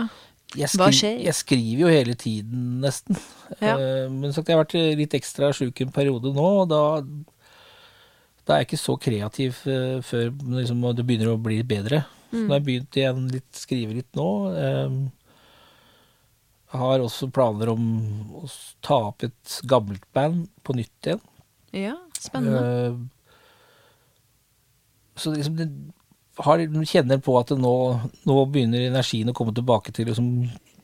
[0.55, 1.17] Jeg, Hva skjer?
[1.25, 3.17] jeg skriver jo hele tiden, nesten.
[3.59, 3.73] Ja.
[3.75, 6.81] Eh, Men sagt, jeg har vært litt ekstra sjuk en periode nå, og da,
[8.47, 12.05] da er jeg ikke så kreativ eh, før liksom, det begynner å bli bedre.
[12.31, 12.47] Så Mm.
[12.47, 14.29] nå har jeg begynt igjen litt, skrive litt nå.
[14.51, 14.95] Eh,
[16.73, 17.83] Jeg har også planer om
[18.41, 18.49] å
[18.83, 21.21] ta opp et gammelt band på nytt igjen.
[21.71, 22.59] Ja, spennende.
[22.91, 22.97] Uh,
[25.15, 25.69] Så liksom det
[26.45, 27.75] har, kjenner på at nå,
[28.29, 30.31] nå begynner energien å komme tilbake til å liksom,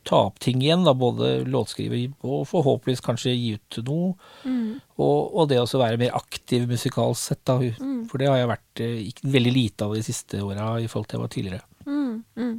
[0.08, 0.86] ta opp ting igjen.
[0.88, 4.14] Da, både låtskrive og forhåpentligvis kanskje gi ut noe.
[4.44, 4.82] Mm.
[4.98, 7.44] Og, og det å være mer aktiv musikalsk sett.
[7.50, 7.60] Da.
[7.62, 8.04] Mm.
[8.12, 11.10] For det har jeg vært eh, ikke, veldig lite av de siste åra i forhold
[11.10, 11.66] til jeg var tidligere.
[11.88, 12.16] Mm.
[12.40, 12.56] Mm.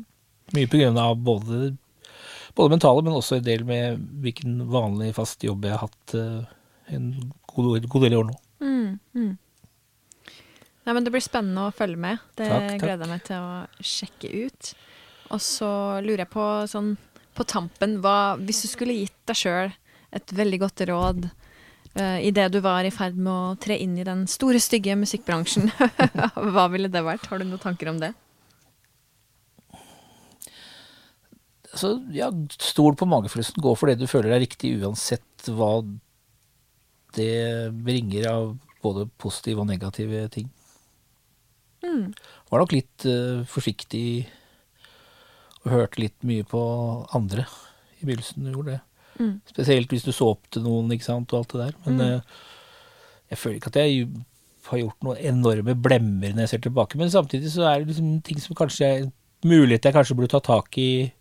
[0.55, 1.63] Mye på grunn av både,
[2.55, 6.45] både mentale, men også en del med hvilken vanlig fast jobb jeg har hatt eh,
[6.95, 7.11] en
[7.55, 8.39] god, god del år nå.
[8.65, 9.35] Mm.
[10.85, 12.25] Nei, men Det blir spennende å følge med.
[12.37, 12.83] Det Takk, takk.
[12.83, 14.75] gleder jeg meg til å sjekke ut.
[15.33, 15.71] Og så
[16.05, 16.95] lurer jeg på sånn
[17.35, 19.73] på tampen hva, Hvis du skulle gitt deg sjøl
[20.15, 24.05] et veldig godt råd uh, idet du var i ferd med å tre inn i
[24.07, 25.73] den store, stygge musikkbransjen,
[26.55, 27.27] hva ville det vært?
[27.27, 28.13] Har du noen tanker om det?
[31.75, 32.29] Så ja,
[32.63, 33.59] stol på mageflussen.
[33.59, 35.81] Gå for det du føler er riktig, uansett hva
[37.19, 38.53] det bringer av
[38.85, 40.47] både positive og negative ting.
[41.85, 42.09] Mm.
[42.51, 44.07] Var nok litt uh, forsiktig
[45.65, 46.61] og hørte litt mye på
[47.17, 47.47] andre
[48.01, 48.51] i begynnelsen.
[48.53, 48.83] Gjorde det.
[49.21, 49.35] Mm.
[49.49, 51.77] Spesielt hvis du så opp til noen ikke sant, og alt det der.
[51.87, 52.39] Men uh,
[53.33, 54.09] jeg føler ikke at jeg
[54.69, 56.99] har gjort noen enorme blemmer når jeg ser tilbake.
[57.01, 59.07] Men samtidig så er det liksom ting som kanskje er
[59.45, 61.13] muligheter jeg kanskje burde ta tak i,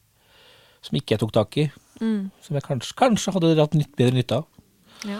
[0.83, 1.69] som ikke jeg tok tak i.
[2.01, 2.31] Mm.
[2.43, 4.47] Som jeg kanskje, kanskje hadde hatt nytt, bedre nytte av.
[5.07, 5.19] Ja.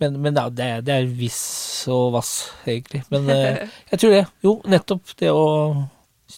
[0.00, 1.42] Men, men det, er, det er viss
[1.90, 2.32] og vass,
[2.68, 3.02] egentlig.
[3.12, 4.24] Men eh, jeg tror det.
[4.44, 5.44] Jo, nettopp det å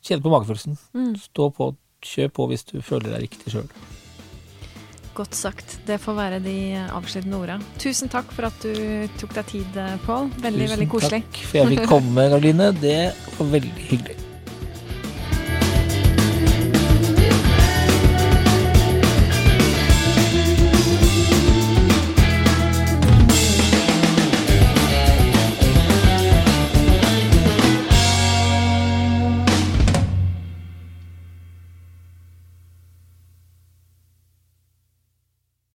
[0.01, 0.79] kjenne på magefølelsen.
[0.97, 1.15] Mm.
[1.21, 1.73] Stå på,
[2.07, 3.69] kjør på hvis du føler er riktig sjøl.
[5.17, 5.77] Godt sagt.
[5.89, 6.57] Det får være de
[6.87, 7.59] avsluttende orda.
[7.83, 10.31] Tusen takk for at du tok deg tid, Pål.
[10.39, 11.23] Veldig, Tusen veldig koselig.
[11.27, 12.73] Tusen takk for jeg fikk komme, Karoline.
[12.81, 12.99] Det
[13.37, 14.20] var veldig hyggelig.